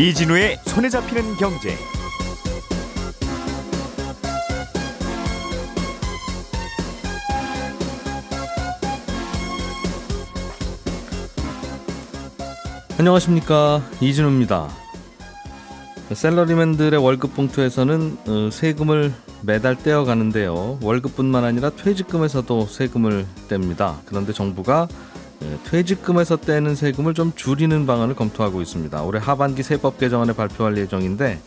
이진우의 0.00 0.58
손에 0.64 0.88
잡히는 0.88 1.36
경제. 1.36 1.76
안녕하십니까 12.98 13.82
이진우입니다. 14.00 14.68
셀러리맨들의 16.12 16.98
월급 17.02 17.34
봉투에서는 17.34 18.18
어, 18.26 18.50
세금을 18.50 19.12
매달 19.42 19.76
떼어가는데요. 19.76 20.78
월급뿐만 20.82 21.44
아니라 21.44 21.70
퇴직금에서도 21.70 22.66
세금을 22.66 23.26
뗍니다. 23.48 23.96
그런데 24.04 24.32
정부가 24.32 24.88
예, 25.42 25.58
퇴직금에서 25.70 26.36
떼는 26.36 26.74
세금을 26.74 27.14
좀 27.14 27.32
줄이는 27.34 27.86
방안을 27.86 28.14
검토하고 28.14 28.60
있습니다. 28.60 29.02
올해 29.02 29.20
하반기 29.20 29.62
세법 29.62 29.98
개정안을 29.98 30.34
발표할 30.34 30.76
예정인데 30.76 31.40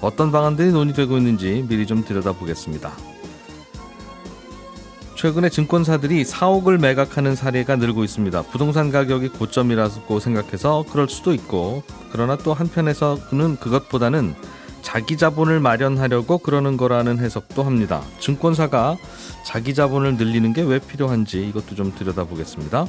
어떤 0.00 0.32
방안들이 0.32 0.72
논의되고 0.72 1.16
있는지 1.16 1.64
미리 1.68 1.86
좀 1.86 2.04
들여다보겠습니다. 2.04 2.90
최근에 5.14 5.50
증권사들이 5.50 6.24
사옥을 6.24 6.78
매각하는 6.78 7.36
사례가 7.36 7.76
늘고 7.76 8.04
있습니다. 8.04 8.40
부동산 8.44 8.90
가격이 8.90 9.28
고점이라고 9.28 10.18
생각해서 10.18 10.86
그럴 10.90 11.10
수도 11.10 11.34
있고, 11.34 11.82
그러나 12.10 12.38
또 12.38 12.54
한편에서는 12.54 13.56
그것보다는 13.60 14.34
자기 14.82 15.16
자본을 15.16 15.60
마련하려고 15.60 16.38
그러는 16.38 16.76
거라는 16.76 17.18
해석도 17.18 17.62
합니다. 17.62 18.02
증권사가 18.20 18.96
자기 19.44 19.74
자본을 19.74 20.16
늘리는 20.16 20.52
게 20.52 20.62
왜 20.62 20.78
필요한지 20.78 21.46
이것도 21.48 21.74
좀 21.74 21.92
들여다보겠습니다. 21.94 22.86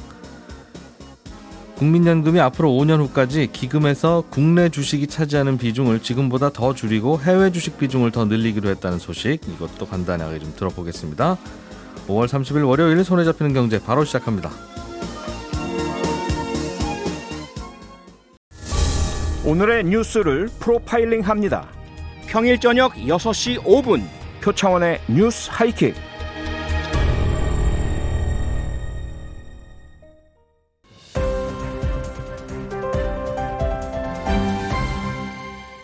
국민연금이 1.76 2.38
앞으로 2.38 2.70
5년 2.70 2.98
후까지 3.00 3.48
기금에서 3.52 4.22
국내 4.30 4.68
주식이 4.68 5.08
차지하는 5.08 5.58
비중을 5.58 6.00
지금보다 6.00 6.50
더 6.50 6.74
줄이고 6.74 7.18
해외 7.20 7.50
주식 7.50 7.76
비중을 7.78 8.12
더 8.12 8.24
늘리기로 8.24 8.68
했다는 8.70 8.98
소식 9.00 9.40
이것도 9.48 9.86
간단하게 9.86 10.38
좀 10.38 10.52
들어보겠습니다. 10.54 11.36
5월 12.06 12.28
30일 12.28 12.68
월요일 12.68 13.02
손에 13.02 13.24
잡히는 13.24 13.52
경제 13.52 13.80
바로 13.82 14.04
시작합니다. 14.04 14.50
오늘의 19.44 19.84
뉴스를 19.84 20.48
프로파일링 20.60 21.22
합니다. 21.22 21.66
평일 22.32 22.58
저녁 22.58 22.94
6시 22.94 23.62
5분 23.62 24.02
표창원의 24.40 25.02
뉴스 25.06 25.50
하이킥. 25.52 25.94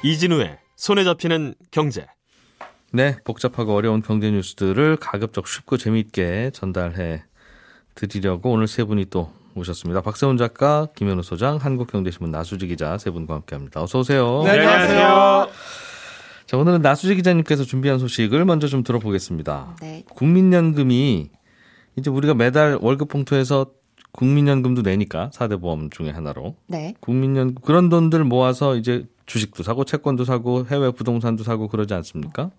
이진우의 0.03 0.57
손에 0.77 1.05
잡히는 1.05 1.55
경제. 1.71 2.07
네, 2.95 3.19
복잡하고 3.25 3.75
어려운 3.75 4.01
경제 4.01 4.31
뉴스들을 4.31 4.97
가급적 4.97 5.47
쉽고 5.47 5.77
재미있게 5.77 6.53
전달해 6.55 7.25
드리려고 7.95 8.53
오늘 8.53 8.69
세 8.69 8.85
분이 8.85 9.11
또 9.11 9.31
오셨습니다. 9.55 10.01
박세훈 10.01 10.39
작가, 10.39 10.87
김현우 10.97 11.23
소장, 11.23 11.59
한국경제신문 11.59 12.31
나수지 12.31 12.69
기자 12.69 12.97
세 12.97 13.11
분과 13.11 13.35
함께합니다. 13.35 13.83
어서 13.83 13.99
오세요. 13.99 14.41
네, 14.45 14.53
안녕하세요. 14.53 15.88
자, 16.49 16.57
오늘은 16.57 16.81
나수지 16.81 17.15
기자님께서 17.15 17.65
준비한 17.65 17.99
소식을 17.99 18.47
먼저 18.47 18.69
좀 18.69 18.83
들어보겠습니다. 18.83 19.77
네. 19.83 20.03
국민연금이 20.15 21.29
이제 21.97 22.09
우리가 22.09 22.33
매달 22.33 22.79
월급 22.81 23.09
봉투에서 23.09 23.67
국민연금도 24.13 24.81
내니까 24.81 25.29
4대 25.35 25.61
보험 25.61 25.91
중에 25.91 26.09
하나로 26.09 26.57
네. 26.67 26.95
국민연금 27.01 27.57
그런 27.63 27.91
돈들 27.91 28.25
모아서 28.25 28.77
이제 28.77 29.07
주식도 29.27 29.63
사고 29.63 29.85
채권도 29.85 30.25
사고 30.25 30.65
해외 30.65 30.91
부동산도 30.91 31.45
사고 31.45 31.69
그러지 31.69 31.93
않습니까? 31.93 32.51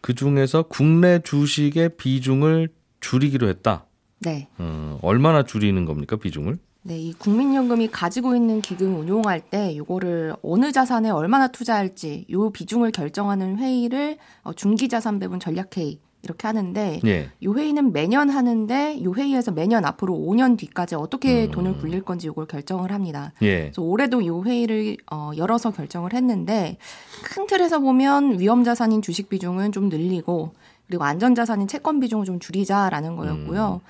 그 0.00 0.14
중에서 0.14 0.62
국내 0.62 1.18
주식의 1.22 1.98
비중을 1.98 2.70
줄이기로 3.00 3.48
했다. 3.48 3.84
네. 4.20 4.48
어, 4.56 4.98
얼마나 5.02 5.42
줄이는 5.42 5.84
겁니까 5.84 6.16
비중을? 6.16 6.58
네, 6.82 6.98
이 6.98 7.12
국민연금이 7.12 7.88
가지고 7.88 8.34
있는 8.34 8.62
기금 8.62 8.98
운용할 8.98 9.40
때 9.40 9.76
요거를 9.76 10.36
어느 10.42 10.72
자산에 10.72 11.10
얼마나 11.10 11.48
투자할지 11.48 12.26
요 12.30 12.50
비중을 12.50 12.90
결정하는 12.90 13.58
회의를 13.58 14.16
어, 14.42 14.54
중기자산 14.54 15.18
배분 15.18 15.40
전략회의 15.40 15.98
이렇게 16.22 16.46
하는데 16.46 17.00
예. 17.04 17.30
이 17.40 17.46
회의는 17.46 17.92
매년 17.92 18.28
하는데 18.28 18.94
이 18.94 19.06
회의에서 19.06 19.52
매년 19.52 19.84
앞으로 19.84 20.14
5년 20.14 20.58
뒤까지 20.58 20.94
어떻게 20.94 21.46
음. 21.46 21.50
돈을 21.50 21.78
굴릴 21.78 22.02
건지 22.02 22.26
이걸 22.26 22.46
결정을 22.46 22.92
합니다. 22.92 23.32
예. 23.42 23.60
그래서 23.62 23.82
올해도 23.82 24.20
이 24.20 24.28
회의를 24.28 24.96
어, 25.10 25.32
열어서 25.36 25.70
결정을 25.70 26.12
했는데 26.12 26.76
큰 27.24 27.46
틀에서 27.46 27.80
보면 27.80 28.38
위험 28.38 28.64
자산인 28.64 29.02
주식 29.02 29.28
비중은 29.28 29.72
좀 29.72 29.88
늘리고 29.88 30.52
그리고 30.86 31.04
안전 31.04 31.34
자산인 31.34 31.68
채권 31.68 32.00
비중을 32.00 32.24
좀 32.24 32.40
줄이자라는 32.40 33.16
거였고요. 33.16 33.62
어, 33.62 33.80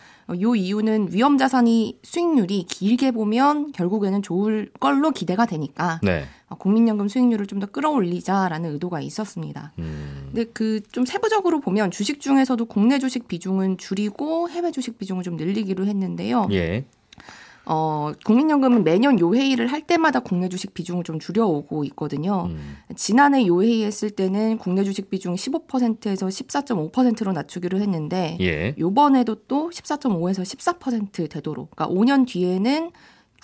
요 0.40 0.54
이유는 0.54 1.08
위험 1.12 1.38
자산이 1.38 1.98
수익률이 2.02 2.64
길게 2.68 3.10
보면 3.12 3.72
결국에는 3.72 4.22
좋을 4.22 4.70
걸로 4.80 5.10
기대가 5.10 5.46
되니까 5.46 6.00
네. 6.02 6.24
어, 6.48 6.56
국민연금 6.56 7.08
수익률을 7.08 7.46
좀 7.46 7.60
더 7.60 7.66
끌어올리자라는 7.66 8.72
의도가 8.72 9.00
있었습니다. 9.00 9.72
음. 9.78 10.30
근데 10.32 10.44
그 10.52 10.80
좀 10.92 11.04
세부적으로 11.04 11.60
보면 11.60 11.90
주식 11.90 12.20
중에서도 12.20 12.64
국내 12.66 12.98
주식 12.98 13.28
비중은 13.28 13.78
줄이고 13.78 14.48
해외 14.48 14.70
주식 14.70 14.98
비중을 14.98 15.22
좀 15.22 15.36
늘리기로 15.36 15.86
했는데요. 15.86 16.48
예. 16.52 16.84
어, 17.66 18.12
국민연금은 18.24 18.84
매년 18.84 19.18
요 19.20 19.34
회의를 19.34 19.66
할 19.68 19.82
때마다 19.82 20.20
국내 20.20 20.48
주식 20.48 20.74
비중을 20.74 21.04
좀 21.04 21.18
줄여오고 21.18 21.84
있거든요. 21.84 22.46
음. 22.50 22.76
지난해 22.96 23.46
요 23.46 23.62
회의 23.62 23.84
했을 23.84 24.10
때는 24.10 24.58
국내 24.58 24.82
주식 24.82 25.10
비중 25.10 25.34
15%에서 25.34 26.26
14.5%로 26.26 27.32
낮추기로 27.32 27.78
했는데 27.78 28.36
예. 28.40 28.74
요번에도 28.78 29.36
또 29.46 29.70
14.5에서 29.70 30.42
14% 30.42 31.30
되도록 31.30 31.70
그러니까 31.70 31.94
5년 31.94 32.26
뒤에는 32.26 32.90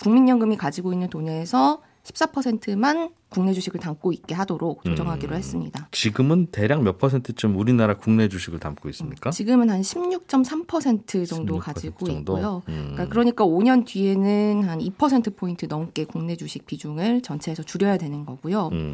국민연금이 0.01 0.57
가지고 0.57 0.93
있는 0.93 1.09
돈에서 1.09 1.81
14%만 2.07 3.09
국내 3.29 3.53
주식을 3.53 3.79
담고 3.79 4.13
있게 4.13 4.33
하도록 4.35 4.83
조정하기로 4.83 5.33
음. 5.33 5.37
했습니다. 5.37 5.89
지금은 5.91 6.47
대략 6.47 6.81
몇 6.81 6.97
퍼센트쯤 6.97 7.57
우리나라 7.57 7.97
국내 7.97 8.29
주식을 8.29 8.59
담고 8.59 8.87
있습니까? 8.89 9.31
지금은 9.31 9.69
한 9.69 9.81
16.3% 9.81 11.27
정도 11.27 11.57
16% 11.57 11.59
가지고 11.59 12.05
정도? 12.05 12.37
있고요. 12.37 12.63
음. 12.69 12.91
그러니까, 12.93 13.07
그러니까 13.09 13.45
5년 13.45 13.85
뒤에는 13.85 14.63
한 14.63 14.79
2%포인트 14.79 15.65
넘게 15.65 16.05
국내 16.05 16.37
주식 16.37 16.65
비중을 16.65 17.21
전체에서 17.21 17.63
줄여야 17.63 17.97
되는 17.97 18.25
거고요. 18.25 18.69
음. 18.71 18.93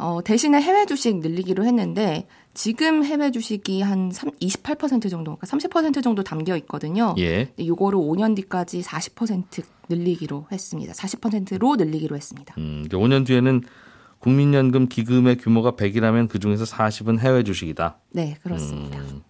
어, 0.00 0.22
대신에 0.24 0.60
해외 0.60 0.86
주식 0.86 1.18
늘리기로 1.18 1.64
했는데 1.66 2.26
지금 2.54 3.04
해외 3.04 3.30
주식이 3.30 3.82
한 3.82 4.10
3, 4.10 4.30
28% 4.30 5.10
정도, 5.10 5.36
그러니까 5.36 5.46
30% 5.46 6.02
정도 6.02 6.24
담겨 6.24 6.56
있거든요. 6.56 7.14
예. 7.18 7.44
근데 7.44 7.66
요거를 7.66 7.98
5년 7.98 8.34
뒤까지 8.34 8.80
40% 8.80 9.62
늘리기로 9.88 10.46
했습니다. 10.50 10.92
40%로 10.94 11.76
늘리기로 11.76 12.16
했습니다. 12.16 12.54
음, 12.58 12.84
이제 12.86 12.96
5년 12.96 13.26
뒤에는 13.26 13.62
국민연금 14.20 14.88
기금의 14.88 15.36
규모가 15.36 15.72
100이라면 15.72 16.28
그 16.28 16.38
중에서 16.38 16.64
40은 16.64 17.18
해외 17.18 17.42
주식이다. 17.42 17.98
네, 18.12 18.36
그렇습니다. 18.42 18.98
음, 18.98 19.22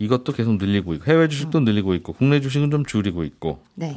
이것도 0.00 0.32
계속 0.32 0.56
늘리고 0.56 0.94
있고 0.94 1.04
해외 1.06 1.28
주식도 1.28 1.60
늘리고 1.60 1.94
있고 1.94 2.12
국내 2.12 2.40
주식은 2.40 2.70
좀 2.70 2.84
줄이고 2.84 3.22
있고 3.24 3.60
네. 3.74 3.96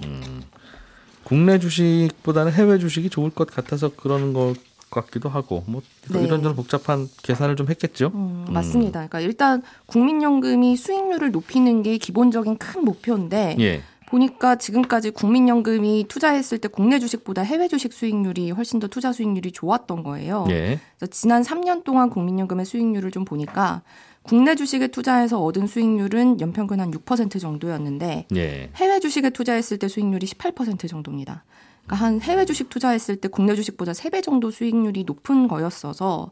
국내 1.23 1.57
주식보다는 1.59 2.51
해외 2.51 2.77
주식이 2.77 3.09
좋을 3.09 3.29
것 3.29 3.47
같아서 3.47 3.89
그러는 3.95 4.33
것 4.33 4.55
같기도 4.93 5.29
하고 5.29 5.63
뭐 5.67 5.81
네. 6.11 6.23
이런저런 6.23 6.55
복잡한 6.55 7.07
계산을 7.23 7.55
좀 7.55 7.69
했겠죠. 7.69 8.11
음, 8.13 8.45
맞습니다. 8.49 9.07
그러니까 9.07 9.19
일단 9.19 9.61
국민연금이 9.85 10.75
수익률을 10.75 11.31
높이는 11.31 11.83
게 11.83 11.97
기본적인 11.97 12.57
큰 12.57 12.85
목표인데 12.85 13.55
예. 13.59 13.81
보니까 14.13 14.57
지금까지 14.57 15.09
국민연금이 15.09 16.05
투자했을 16.07 16.59
때 16.59 16.67
국내 16.67 16.99
주식보다 16.99 17.41
해외 17.41 17.67
주식 17.67 17.93
수익률이 17.93 18.51
훨씬 18.51 18.79
더 18.79 18.87
투자 18.87 19.11
수익률이 19.11 19.51
좋았던 19.51 20.03
거예요. 20.03 20.45
예. 20.49 20.79
그래서 20.97 21.11
지난 21.11 21.41
3년 21.41 21.83
동안 21.83 22.11
국민연금의 22.11 22.65
수익률을 22.65 23.09
좀 23.09 23.25
보니까 23.25 23.81
국내 24.21 24.55
주식에 24.55 24.87
투자해서 24.87 25.43
얻은 25.43 25.67
수익률은 25.67 26.41
연평균 26.41 26.79
한 26.79 26.91
6% 26.91 27.39
정도였는데 27.39 28.27
예. 28.35 28.69
해외 28.75 28.99
주식에 28.99 29.31
투자했을 29.31 29.79
때 29.79 29.87
수익률이 29.87 30.27
18% 30.27 30.87
정도입니다. 30.87 31.43
그러니까 31.85 32.05
한 32.05 32.21
해외 32.21 32.45
주식 32.45 32.69
투자했을 32.69 33.17
때 33.17 33.27
국내 33.27 33.55
주식보다 33.55 33.91
3배 33.91 34.23
정도 34.23 34.51
수익률이 34.51 35.03
높은 35.03 35.47
거였어서 35.47 36.31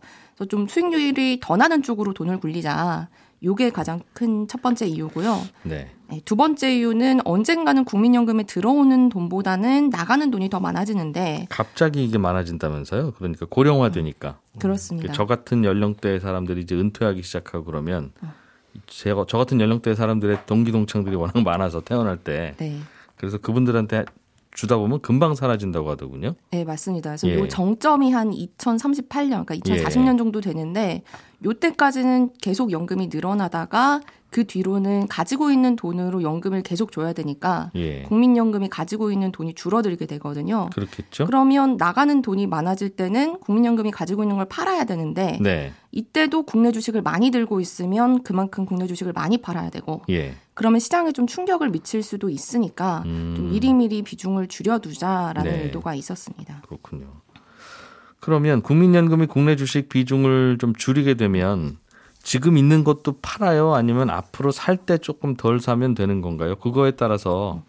좀 0.49 0.67
수익률이 0.67 1.39
더 1.41 1.57
나는 1.57 1.83
쪽으로 1.83 2.13
돈을 2.13 2.39
굴리자. 2.39 3.09
요게 3.43 3.71
가장 3.71 4.01
큰 4.13 4.45
첫 4.47 4.61
번째 4.61 4.85
이유고요. 4.85 5.41
네. 5.63 5.89
네, 6.09 6.21
두 6.25 6.35
번째 6.35 6.75
이유는 6.77 7.21
언젠가는 7.25 7.83
국민연금에 7.85 8.43
들어오는 8.43 9.09
돈보다는 9.09 9.89
나가는 9.89 10.29
돈이 10.29 10.49
더 10.49 10.59
많아지는데 10.59 11.47
갑자기 11.49 12.03
이게 12.03 12.17
많아진다면서요? 12.17 13.11
그러니까 13.13 13.45
고령화되니까. 13.49 14.37
그렇습니다. 14.59 15.13
저 15.13 15.25
같은 15.25 15.63
연령대의 15.63 16.19
사람들이 16.19 16.61
이제 16.61 16.75
은퇴하기 16.75 17.23
시작하고 17.23 17.65
그러면 17.65 18.11
어. 18.21 18.31
제가 18.87 19.25
저 19.27 19.37
같은 19.37 19.59
연령대 19.59 19.95
사람들의 19.95 20.45
동기 20.45 20.71
동창들이 20.71 21.15
워낙 21.15 21.41
많아서 21.41 21.81
태어날 21.81 22.17
때 22.17 22.53
네. 22.57 22.77
그래서 23.15 23.37
그분들한테 23.37 24.05
주다 24.53 24.77
보면 24.77 25.01
금방 25.01 25.35
사라진다고 25.35 25.89
하더군요. 25.91 26.35
네, 26.51 26.63
맞습니다. 26.63 27.11
그래서 27.11 27.27
예. 27.29 27.35
요 27.35 27.47
정점이 27.47 28.11
한 28.11 28.31
2038년, 28.31 29.45
그러니까 29.45 29.55
2040년 29.55 30.17
정도 30.17 30.41
되는데 30.41 31.03
요때까지는 31.43 32.31
계속 32.41 32.71
연금이 32.71 33.09
늘어나다가 33.11 34.01
그 34.31 34.45
뒤로는 34.47 35.09
가지고 35.09 35.51
있는 35.51 35.75
돈으로 35.75 36.23
연금을 36.23 36.63
계속 36.63 36.93
줘야 36.93 37.11
되니까 37.11 37.69
예. 37.75 38.03
국민연금이 38.03 38.69
가지고 38.69 39.11
있는 39.11 39.33
돈이 39.33 39.53
줄어들게 39.55 40.05
되거든요. 40.05 40.69
그렇겠죠. 40.73 41.25
그러면 41.25 41.75
나가는 41.75 42.21
돈이 42.21 42.47
많아질 42.47 42.91
때는 42.91 43.41
국민연금이 43.41 43.91
가지고 43.91 44.23
있는 44.23 44.37
걸 44.37 44.45
팔아야 44.45 44.85
되는데 44.85 45.37
네. 45.41 45.73
이때도 45.91 46.43
국내 46.43 46.71
주식을 46.71 47.01
많이 47.01 47.29
들고 47.29 47.59
있으면 47.59 48.23
그만큼 48.23 48.65
국내 48.65 48.87
주식을 48.87 49.11
많이 49.11 49.37
팔아야 49.37 49.69
되고 49.69 50.01
예. 50.09 50.33
그러면 50.53 50.79
시장에 50.79 51.11
좀 51.11 51.27
충격을 51.27 51.69
미칠 51.69 52.01
수도 52.01 52.29
있으니까 52.29 53.03
음. 53.07 53.33
좀 53.35 53.51
미리미리 53.51 54.03
비중을 54.03 54.47
줄여두자라는 54.47 55.51
네. 55.51 55.63
의도가 55.65 55.93
있었습니다. 55.95 56.61
그렇군요. 56.65 57.07
그러면 58.21 58.61
국민연금이 58.61 59.25
국내 59.25 59.57
주식 59.57 59.89
비중을 59.89 60.57
좀 60.57 60.73
줄이게 60.73 61.15
되면 61.15 61.79
지금 62.23 62.57
있는 62.57 62.83
것도 62.83 63.15
팔아요? 63.21 63.73
아니면 63.73 64.09
앞으로 64.09 64.51
살 64.51 64.77
때 64.77 64.97
조금 64.97 65.35
덜 65.35 65.59
사면 65.59 65.93
되는 65.95 66.21
건가요? 66.21 66.55
그거에 66.55 66.91
따라서 66.91 67.61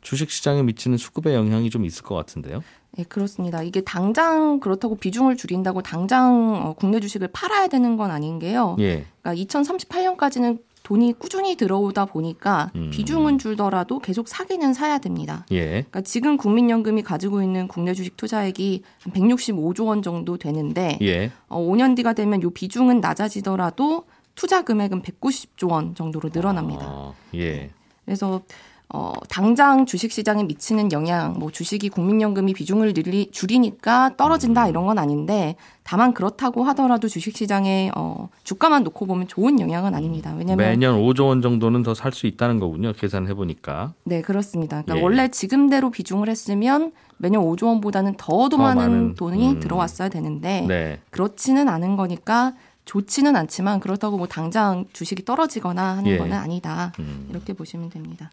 주식 0.00 0.30
시장에 0.30 0.62
미치는 0.62 0.98
수급의 0.98 1.34
영향이 1.34 1.70
좀 1.70 1.84
있을 1.84 2.02
것 2.02 2.14
같은데요. 2.14 2.62
네, 2.96 3.04
그렇습니다. 3.04 3.62
이게 3.62 3.80
당장 3.80 4.60
그렇다고 4.60 4.94
비중을 4.96 5.36
줄인다고 5.36 5.82
당장 5.82 6.54
어, 6.66 6.74
국내 6.74 7.00
주식을 7.00 7.28
팔아야 7.32 7.66
되는 7.66 7.96
건 7.96 8.10
아닌 8.10 8.38
게요. 8.38 8.76
예. 8.78 9.04
그러니까 9.22 9.44
2038년까지는 9.44 10.58
돈이 10.84 11.14
꾸준히 11.14 11.56
들어오다 11.56 12.04
보니까 12.04 12.70
음. 12.76 12.90
비중은 12.92 13.38
줄더라도 13.38 13.98
계속 13.98 14.28
사기는 14.28 14.74
사야 14.74 14.98
됩니다. 14.98 15.46
예. 15.50 15.66
그러니까 15.66 16.02
지금 16.02 16.36
국민연금이 16.36 17.02
가지고 17.02 17.42
있는 17.42 17.66
국내 17.68 17.94
주식 17.94 18.18
투자액이 18.18 18.82
한 19.02 19.12
165조 19.12 19.86
원 19.86 20.02
정도 20.02 20.36
되는데 20.36 20.98
예. 21.00 21.32
어, 21.48 21.58
5년 21.58 21.96
뒤가 21.96 22.12
되면 22.12 22.42
요 22.42 22.50
비중은 22.50 23.00
낮아지더라도 23.00 24.04
투자 24.34 24.62
금액은 24.62 25.00
190조 25.02 25.70
원 25.70 25.94
정도로 25.94 26.28
늘어납니다. 26.32 26.84
아, 26.84 27.12
예. 27.34 27.70
그래서 28.04 28.42
어, 28.90 29.12
당장 29.28 29.86
주식 29.86 30.12
시장에 30.12 30.44
미치는 30.44 30.92
영향, 30.92 31.34
뭐 31.38 31.50
주식이 31.50 31.88
국민연금이 31.88 32.52
비중을 32.52 32.92
늘리, 32.94 33.28
줄이니까 33.30 34.12
떨어진다 34.16 34.68
이런 34.68 34.86
건 34.86 34.98
아닌데 34.98 35.56
다만 35.82 36.14
그렇다고 36.14 36.62
하더라도 36.64 37.08
주식 37.08 37.36
시장에 37.36 37.90
어, 37.96 38.28
주가만 38.44 38.84
놓고 38.84 39.06
보면 39.06 39.26
좋은 39.26 39.58
영향은 39.58 39.94
아닙니다. 39.94 40.32
왜냐하면 40.36 40.68
매년 40.68 40.96
5조 41.00 41.26
원 41.28 41.42
정도는 41.42 41.82
더 41.82 41.92
살 41.94 42.12
수 42.12 42.26
있다는 42.26 42.60
거군요. 42.60 42.92
계산해 42.92 43.34
보니까. 43.34 43.94
네 44.04 44.22
그렇습니다. 44.22 44.82
그러니까 44.82 44.98
예. 44.98 45.02
원래 45.02 45.28
지금대로 45.28 45.90
비중을 45.90 46.28
했으면 46.28 46.92
매년 47.16 47.42
5조 47.42 47.66
원보다는 47.66 48.14
더도 48.16 48.50
더 48.50 48.58
많은, 48.58 48.76
많은, 48.76 49.14
돈이 49.14 49.48
음. 49.54 49.60
들어왔어야 49.60 50.08
되는데 50.08 50.64
네. 50.68 51.00
그렇지는 51.10 51.68
않은 51.68 51.96
거니까 51.96 52.52
좋지는 52.84 53.34
않지만 53.34 53.80
그렇다고 53.80 54.18
뭐 54.18 54.26
당장 54.28 54.84
주식이 54.92 55.24
떨어지거나 55.24 55.96
하는 55.96 56.06
예. 56.12 56.18
거는 56.18 56.36
아니다. 56.36 56.92
음. 57.00 57.26
이렇게 57.30 57.54
보시면 57.54 57.90
됩니다. 57.90 58.30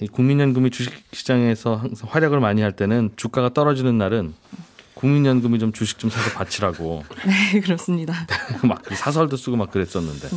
이 0.00 0.06
국민연금이 0.08 0.70
주식 0.70 0.92
시장에서 1.12 1.76
항상 1.76 2.08
활약을 2.10 2.40
많이 2.40 2.62
할 2.62 2.72
때는 2.72 3.10
주가가 3.16 3.50
떨어지는 3.52 3.98
날은 3.98 4.34
국민연금이 4.94 5.58
좀 5.60 5.72
주식 5.72 5.98
좀 5.98 6.10
사서 6.10 6.30
바치라고 6.36 7.04
네 7.54 7.60
그렇습니다. 7.60 8.14
막 8.66 8.82
사설도 8.84 9.36
쓰고 9.36 9.56
막 9.56 9.70
그랬었는데. 9.70 10.28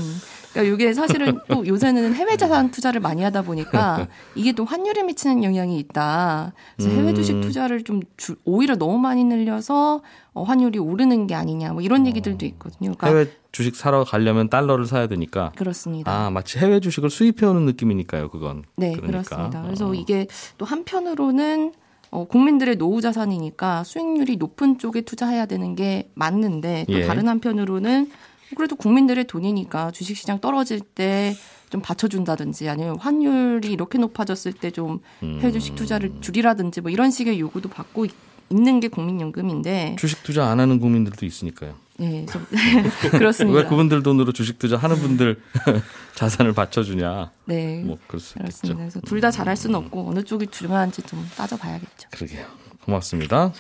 그러니까 0.54 0.76
이게 0.76 0.94
사실은 0.94 1.40
또 1.50 1.66
요새는 1.66 2.14
해외 2.14 2.38
자산 2.38 2.70
투자를 2.70 3.00
많이 3.02 3.24
하다 3.24 3.42
보니까 3.44 4.08
이게 4.36 4.52
또 4.52 4.66
환율에 4.66 5.02
미치는 5.04 5.44
영향이 5.44 5.80
있다. 5.80 6.54
그래서 6.78 6.92
해외 6.94 7.14
주식 7.14 7.36
음. 7.38 7.42
투자를 7.42 7.84
좀 7.84 8.02
주- 8.18 8.36
오히려 8.46 8.76
너무 8.76 9.00
많이 9.00 9.24
늘려서 9.24 10.02
어, 10.34 10.44
환율이 10.44 10.78
오르는 10.78 11.26
게 11.26 11.34
아니냐 11.34 11.74
뭐 11.74 11.82
이런 11.82 12.06
얘기들도 12.06 12.46
있거든요. 12.46 12.94
그러니까 12.96 13.08
해외 13.08 13.32
주식 13.52 13.76
사러 13.76 14.04
가려면 14.04 14.50
달러를 14.50 14.86
사야 14.86 15.08
되니까 15.08 15.52
그렇습니다. 15.58 16.12
아 16.12 16.30
마치 16.30 16.58
해외 16.60 16.80
주식을 16.80 17.10
수입해 17.10 17.46
오는 17.46 17.66
느낌이니까요. 17.66 18.30
그건. 18.30 18.64
네, 18.78 18.94
그러니까. 18.94 19.08
그렇습니다. 19.08 19.62
그래서 19.64 19.90
어. 19.90 19.94
이게 19.94 20.28
또 20.58 20.66
한편으로는 20.66 21.74
어, 22.12 22.26
국민들의 22.28 22.76
노후 22.78 23.00
자산이니까 23.02 23.84
수익률이 23.86 24.36
높은 24.38 24.78
쪽에 24.78 25.02
투자해야 25.02 25.46
되는 25.46 25.76
게 25.76 26.10
맞는데 26.16 26.86
또 26.88 26.94
예. 26.94 27.06
다른 27.06 27.28
한편으로는 27.28 28.10
그래도 28.58 28.76
국민들의 28.76 29.26
돈이니까 29.28 29.92
주식시장 29.92 30.40
떨어질 30.40 30.80
때 30.80 31.34
좀 31.72 31.82
받쳐준다든지 31.82 32.68
아니면 32.68 32.98
환율이 33.00 33.72
이렇게 33.72 33.98
높아졌을 33.98 34.52
때좀 34.52 35.00
음. 35.24 35.40
해외 35.42 35.54
주식 35.54 35.74
투자를 35.76 36.12
줄이라든지 36.20 36.82
뭐 36.82 36.92
이런 36.92 37.12
식의 37.12 37.40
요구도 37.40 37.70
받고 37.70 38.04
있- 38.04 38.12
있는 38.50 38.82
게 38.82 38.90
국민연금인데 38.90 39.96
주식 39.98 40.22
투자 40.22 40.48
안 40.48 40.60
하는 40.60 40.80
국민들도 40.82 41.26
있으니까요. 41.26 41.76
네, 42.02 42.26
좀 42.26 42.46
그렇습니다. 43.12 43.60
왜 43.60 43.66
그분들 43.66 44.02
돈으로 44.04 44.32
주식 44.32 44.58
투자 44.58 44.76
하는 44.78 44.96
분들 44.98 45.40
자산을 46.16 46.54
받쳐주냐? 46.54 47.32
네, 47.46 47.84
뭐 47.86 47.98
그럴 48.08 48.20
수 48.20 48.34
그렇습니다. 48.34 48.50
있겠죠. 48.68 48.78
그래서 48.78 49.00
둘 49.02 49.22
다 49.22 49.30
잘할 49.30 49.56
수는 49.56 49.76
없고 49.76 50.10
어느 50.10 50.24
쪽이 50.24 50.48
중요한지 50.48 51.04
좀 51.04 51.24
따져봐야겠죠. 51.38 52.10
그러게요. 52.12 52.46
고맙습니다. 52.86 53.54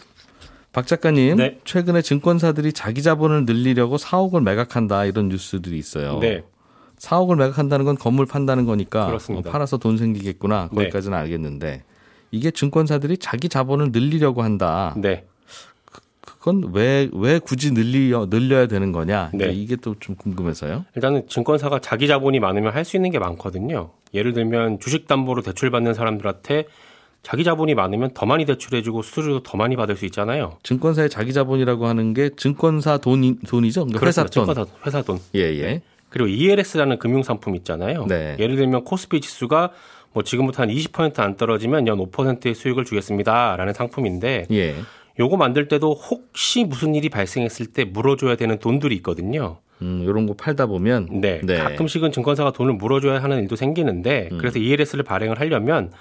박 0.73 0.87
작가님, 0.87 1.35
네. 1.37 1.59
최근에 1.65 2.01
증권사들이 2.01 2.73
자기 2.73 3.03
자본을 3.03 3.45
늘리려고 3.45 3.97
사옥을 3.99 4.41
매각한다 4.41 5.05
이런 5.05 5.27
뉴스들이 5.29 5.77
있어요. 5.77 6.17
네. 6.19 6.43
사옥을 6.97 7.35
매각한다는 7.35 7.85
건 7.85 7.95
건물 7.97 8.25
판다는 8.25 8.65
거니까 8.65 9.05
그렇습니다. 9.07 9.49
어, 9.49 9.51
팔아서 9.51 9.77
돈 9.77 9.97
생기겠구나 9.97 10.69
네. 10.71 10.75
거기까지는 10.83 11.17
알겠는데 11.17 11.83
이게 12.31 12.49
증권사들이 12.51 13.17
자기 13.17 13.49
자본을 13.49 13.91
늘리려고 13.91 14.41
한다. 14.43 14.95
네. 14.97 15.25
그건 16.41 16.71
왜 16.73 17.07
왜 17.13 17.37
굳이 17.37 17.71
늘려 17.71 18.25
늘려야 18.27 18.65
되는 18.67 18.91
거냐? 18.91 19.29
네. 19.33 19.51
이게 19.51 19.75
또 19.75 19.93
좀 19.99 20.15
궁금해서요. 20.15 20.85
일단은 20.95 21.27
증권사가 21.27 21.79
자기 21.79 22.07
자본이 22.07 22.39
많으면 22.39 22.73
할 22.73 22.83
수 22.83 22.97
있는 22.97 23.11
게 23.11 23.19
많거든요. 23.19 23.91
예를 24.15 24.33
들면 24.33 24.79
주식 24.79 25.07
담보로 25.07 25.43
대출받는 25.43 25.93
사람들한테 25.93 26.65
자기 27.21 27.43
자본이 27.43 27.75
많으면 27.75 28.09
더 28.15 28.25
많이 28.25 28.45
대출해주고 28.45 29.03
수수료도 29.03 29.43
더 29.43 29.55
많이 29.55 29.75
받을 29.75 29.95
수 29.95 30.05
있잖아요. 30.05 30.57
증권사의 30.63 31.11
자기 31.11 31.31
자본이라고 31.33 31.85
하는 31.85 32.15
게 32.15 32.31
증권사 32.35 32.97
돈이 32.97 33.35
돈이죠. 33.47 33.85
그러니까 33.85 34.07
회사 34.07 34.23
돈. 34.23 34.31
증권사 34.47 34.65
회사 34.87 35.01
돈. 35.03 35.19
예 35.35 35.41
예. 35.41 35.81
그리고 36.09 36.27
ELS라는 36.27 36.97
금융 36.97 37.21
상품 37.21 37.55
있잖아요. 37.57 38.07
네. 38.07 38.35
예를 38.39 38.55
들면 38.55 38.83
코스피 38.83 39.21
지수가 39.21 39.69
뭐 40.13 40.23
지금부터 40.23 40.63
한 40.63 40.69
20%안 40.69 41.37
떨어지면 41.37 41.85
연 41.87 41.99
5%의 41.99 42.55
수익을 42.55 42.83
주겠습니다라는 42.83 43.73
상품인데 43.73 44.47
예. 44.51 44.75
요거 45.19 45.37
만들 45.37 45.67
때도 45.67 45.93
혹시 45.93 46.63
무슨 46.63 46.95
일이 46.95 47.09
발생했을 47.09 47.67
때 47.67 47.83
물어줘야 47.85 48.35
되는 48.35 48.59
돈들이 48.59 48.95
있거든요. 48.97 49.57
음, 49.81 50.03
요런 50.05 50.27
거 50.27 50.33
팔다 50.33 50.67
보면 50.67 51.21
네. 51.21 51.41
네. 51.43 51.57
가끔씩은 51.57 52.11
증권사가 52.11 52.51
돈을 52.51 52.73
물어줘야 52.73 53.21
하는 53.21 53.41
일도 53.41 53.55
생기는데 53.55 54.29
음. 54.31 54.37
그래서 54.37 54.59
ELS를 54.59 55.03
발행을 55.03 55.39
하려면 55.39 55.91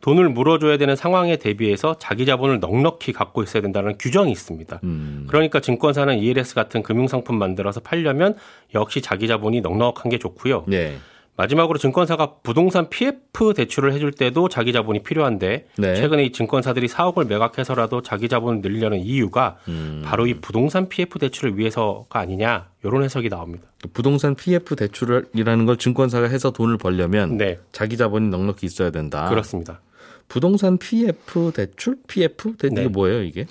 돈을 0.00 0.30
물어줘야 0.30 0.78
되는 0.78 0.96
상황에 0.96 1.36
대비해서 1.36 1.96
자기 1.98 2.24
자본을 2.24 2.60
넉넉히 2.60 3.12
갖고 3.12 3.42
있어야 3.42 3.62
된다는 3.62 3.96
규정이 3.98 4.32
있습니다. 4.32 4.80
음. 4.84 5.26
그러니까 5.28 5.60
증권사는 5.60 6.18
ELS 6.18 6.54
같은 6.54 6.82
금융상품 6.82 7.38
만들어서 7.38 7.80
팔려면 7.80 8.34
역시 8.74 9.02
자기 9.02 9.28
자본이 9.28 9.60
넉넉한 9.60 10.10
게 10.10 10.18
좋고요. 10.18 10.64
예. 10.72 10.94
마지막으로 11.40 11.78
증권사가 11.78 12.34
부동산 12.42 12.90
PF 12.90 13.54
대출을 13.54 13.94
해줄 13.94 14.12
때도 14.12 14.50
자기 14.50 14.74
자본이 14.74 15.02
필요한데 15.02 15.68
네. 15.78 15.94
최근에 15.94 16.24
이 16.26 16.32
증권사들이 16.32 16.86
사옥을 16.86 17.24
매각해서라도 17.24 18.02
자기 18.02 18.28
자본을 18.28 18.60
늘리려는 18.60 18.98
이유가 18.98 19.56
음. 19.68 20.02
바로 20.04 20.26
이 20.26 20.34
부동산 20.34 20.90
PF 20.90 21.18
대출을 21.18 21.56
위해서가 21.56 22.20
아니냐 22.20 22.68
이런 22.84 23.02
해석이 23.04 23.30
나옵니다. 23.30 23.68
부동산 23.94 24.34
PF 24.34 24.76
대출이라는 24.76 25.64
걸 25.64 25.78
증권사가 25.78 26.28
해서 26.28 26.50
돈을 26.50 26.76
벌려면 26.76 27.38
네, 27.38 27.58
자기 27.72 27.96
자본이 27.96 28.28
넉넉히 28.28 28.66
있어야 28.66 28.90
된다. 28.90 29.30
그렇습니다. 29.30 29.80
부동산 30.28 30.76
PF 30.76 31.52
대출? 31.54 31.96
PF? 32.06 32.56
대 32.58 32.68
네. 32.68 32.82
이게 32.82 32.88
뭐예요, 32.90 33.22
이게? 33.22 33.46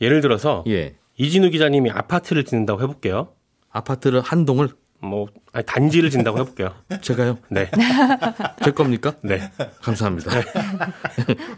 예를 0.00 0.22
들어서 0.22 0.64
예. 0.66 0.94
이진우 1.18 1.50
기자님이 1.50 1.90
아파트를 1.90 2.44
짓는다고 2.44 2.80
해볼게요. 2.80 3.28
아파트를 3.70 4.20
한 4.22 4.46
동을 4.46 4.70
뭐 5.02 5.26
아니, 5.52 5.66
단지를 5.66 6.10
짓는다고 6.10 6.38
해볼게요. 6.38 6.72
제가요? 7.00 7.38
네, 7.50 7.68
제 8.64 8.70
겁니까? 8.70 9.14
네. 9.22 9.50
감사합니다. 9.82 10.30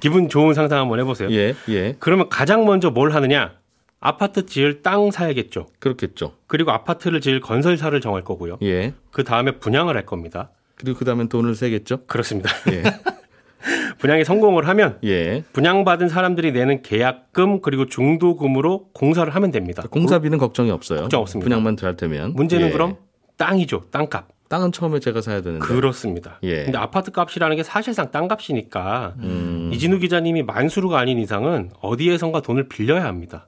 기분 0.01 0.29
좋은 0.29 0.55
상상 0.55 0.81
한번 0.81 0.99
해보세요. 1.01 1.31
예, 1.31 1.55
예. 1.69 1.95
그러면 1.99 2.29
가장 2.29 2.65
먼저 2.65 2.91
뭘 2.91 3.13
하느냐? 3.13 3.53
아파트 4.01 4.47
지을 4.47 4.83
땅 4.83 5.11
사야겠죠. 5.11 5.67
그렇겠죠. 5.79 6.35
그리고 6.47 6.73
아파트를 6.73 7.21
지을 7.21 7.41
건설사를 7.41 7.99
정할 8.01 8.23
거고요. 8.23 8.59
예. 8.63 8.93
그 9.11 9.25
다음에 9.25 9.53
분양을 9.53 9.97
할 9.97 10.05
겁니다. 10.05 10.51
그리고 10.75 10.99
그 10.99 11.05
다음엔 11.05 11.29
돈을 11.29 11.55
세겠죠? 11.55 12.07
그렇습니다. 12.07 12.51
예. 12.73 12.83
분양이 13.99 14.25
성공을 14.25 14.69
하면 14.69 14.99
예. 15.05 15.43
분양받은 15.53 16.09
사람들이 16.09 16.53
내는 16.53 16.83
계약금 16.83 17.63
그리고 17.63 17.87
중도금으로 17.87 18.91
공사를 18.93 19.35
하면 19.35 19.51
됩니다. 19.51 19.83
공사비는 19.91 20.37
걱정이 20.37 20.71
없어요. 20.71 21.01
걱정 21.03 21.23
없습니다. 21.23 21.49
분양만 21.49 21.77
잘 21.79 21.97
되면. 21.97 22.35
문제는 22.35 22.69
예. 22.69 22.73
그럼 22.73 22.97
땅이죠. 23.37 23.85
땅값. 23.91 24.29
땅은 24.49 24.73
처음에 24.73 25.01
제가 25.01 25.21
사야 25.21 25.41
되는데. 25.41 25.65
그렇습니다. 25.67 26.39
예. 26.43 26.65
근데 26.65 26.79
아파트 26.79 27.11
값이라는 27.11 27.57
게 27.57 27.63
사실상 27.63 28.11
땅 28.11 28.29
값이니까 28.29 29.15
음. 29.19 29.71
이진우 29.73 29.99
기자님이 29.99 30.43
만수르가 30.43 30.99
아닌 30.99 31.19
이상은 31.19 31.71
어디에선가 31.81 32.43
돈을 32.43 32.69
빌려야 32.69 33.05
합니다. 33.05 33.47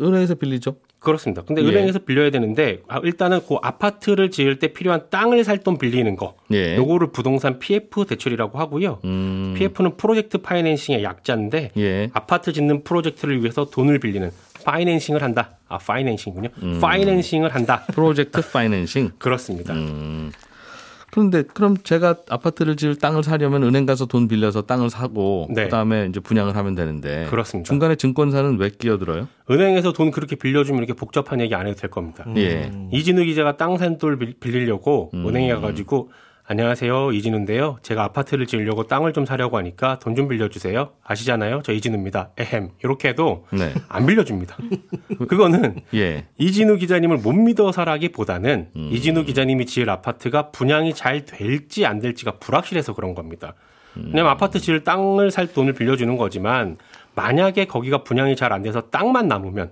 은행에서 0.00 0.34
빌리죠. 0.34 0.76
그렇습니다. 0.98 1.42
근데 1.42 1.62
예. 1.62 1.66
은행에서 1.68 2.00
빌려야 2.00 2.30
되는데 2.30 2.80
아, 2.88 3.00
일단은 3.02 3.40
그 3.48 3.56
아파트를 3.62 4.30
지을 4.30 4.58
때 4.58 4.68
필요한 4.72 5.06
땅을 5.10 5.42
살 5.44 5.58
돈 5.58 5.78
빌리는 5.78 6.14
거. 6.16 6.34
예. 6.52 6.76
요거를 6.76 7.12
부동산 7.12 7.58
PF 7.58 8.04
대출이라고 8.06 8.58
하고요. 8.58 8.98
음. 9.04 9.54
PF는 9.56 9.96
프로젝트 9.96 10.38
파이낸싱의 10.38 11.02
약자인데 11.04 11.70
예. 11.76 12.10
아파트 12.12 12.52
짓는 12.52 12.82
프로젝트를 12.84 13.40
위해서 13.40 13.64
돈을 13.66 13.98
빌리는 14.00 14.30
financing을 14.64 15.22
한다. 15.22 15.50
아, 15.68 15.78
financing군요. 15.78 16.48
financing을 16.80 17.54
한다. 17.54 17.84
project 17.92 18.40
financing. 18.50 19.12
그렇습니다. 19.18 19.74
음. 19.74 20.32
그런데 21.10 21.42
그럼 21.42 21.76
제가 21.76 22.16
아파트를 22.30 22.76
지을 22.76 22.96
땅을 22.96 23.22
사려면 23.22 23.62
은행 23.64 23.84
가서 23.84 24.06
돈 24.06 24.28
빌려서 24.28 24.62
땅을 24.62 24.88
사고 24.88 25.46
네. 25.50 25.64
그다음에 25.64 26.06
이제 26.08 26.20
분양을 26.20 26.56
하면 26.56 26.74
되는데 26.74 27.26
그렇습니다. 27.28 27.68
중간에 27.68 27.96
증권사는 27.96 28.58
왜 28.58 28.70
끼어들어요? 28.70 29.28
은행에서 29.50 29.92
돈 29.92 30.10
그렇게 30.10 30.36
빌려주면 30.36 30.78
이렇게 30.82 30.94
복잡한 30.94 31.40
얘기 31.42 31.54
안 31.54 31.66
해도 31.66 31.76
될 31.78 31.90
겁니다. 31.90 32.24
예. 32.38 32.72
이진우 32.92 33.24
기자가 33.24 33.58
땅산 33.58 33.98
돈을 33.98 34.18
빌- 34.18 34.40
빌리려고 34.40 35.10
음. 35.12 35.28
은행에 35.28 35.52
가가지고 35.52 36.10
안녕하세요 36.44 37.12
이진우인데요. 37.12 37.78
제가 37.82 38.02
아파트를 38.02 38.46
지으려고 38.46 38.82
땅을 38.88 39.12
좀 39.12 39.24
사려고 39.24 39.56
하니까 39.58 39.98
돈 40.00 40.12
좀 40.16 40.28
빌려주세요. 40.28 40.90
아시잖아요. 41.04 41.62
저 41.64 41.72
이진우입니다. 41.72 42.32
에헴 42.36 42.72
이렇게 42.82 43.08
해도 43.10 43.46
네. 43.52 43.72
안 43.88 44.04
빌려줍니다. 44.06 44.56
그거는 45.28 45.76
예. 45.94 46.26
이진우 46.38 46.76
기자님을 46.78 47.18
못 47.18 47.32
믿어서라기보다는 47.32 48.68
음. 48.76 48.88
이진우 48.92 49.24
기자님이 49.24 49.66
지을 49.66 49.88
아파트가 49.88 50.50
분양이 50.50 50.92
잘 50.92 51.24
될지 51.24 51.86
안 51.86 52.00
될지가 52.00 52.32
불확실해서 52.32 52.94
그런 52.94 53.14
겁니다. 53.14 53.54
왜냐면 53.94 54.28
아파트 54.28 54.58
지을 54.58 54.84
땅을 54.84 55.30
살 55.30 55.46
돈을 55.52 55.72
빌려주는 55.74 56.16
거지만 56.16 56.76
만약에 57.14 57.66
거기가 57.66 58.02
분양이 58.04 58.34
잘 58.36 58.52
안 58.52 58.62
돼서 58.62 58.82
땅만 58.90 59.28
남으면 59.28 59.70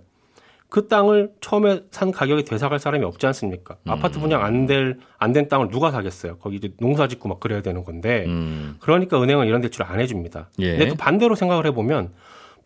그 0.71 0.87
땅을 0.89 1.33
처음에 1.41 1.83
산 1.91 2.13
가격에 2.13 2.45
되사갈 2.45 2.79
사람이 2.79 3.05
없지 3.05 3.27
않습니까? 3.27 3.77
아파트 3.87 4.19
분양 4.21 4.43
안 4.45 4.67
될 4.67 4.97
안 5.19 5.33
된 5.33 5.49
땅을 5.49 5.69
누가 5.69 5.91
사겠어요? 5.91 6.39
거기 6.39 6.57
이제 6.57 6.73
농사 6.81 7.07
짓고 7.09 7.29
막 7.29 7.41
그래야 7.41 7.61
되는 7.61 7.85
건데 7.85 8.25
음. 8.27 8.77
그러니까 8.81 9.21
은행은 9.23 9.47
이런 9.49 9.61
대출을 9.61 9.85
안 9.87 10.01
해줍니다. 10.01 10.49
예. 10.61 10.71
근데 10.71 10.89
또 10.89 10.95
반대로 10.95 11.35
생각을 11.35 11.67
해보면 11.67 12.13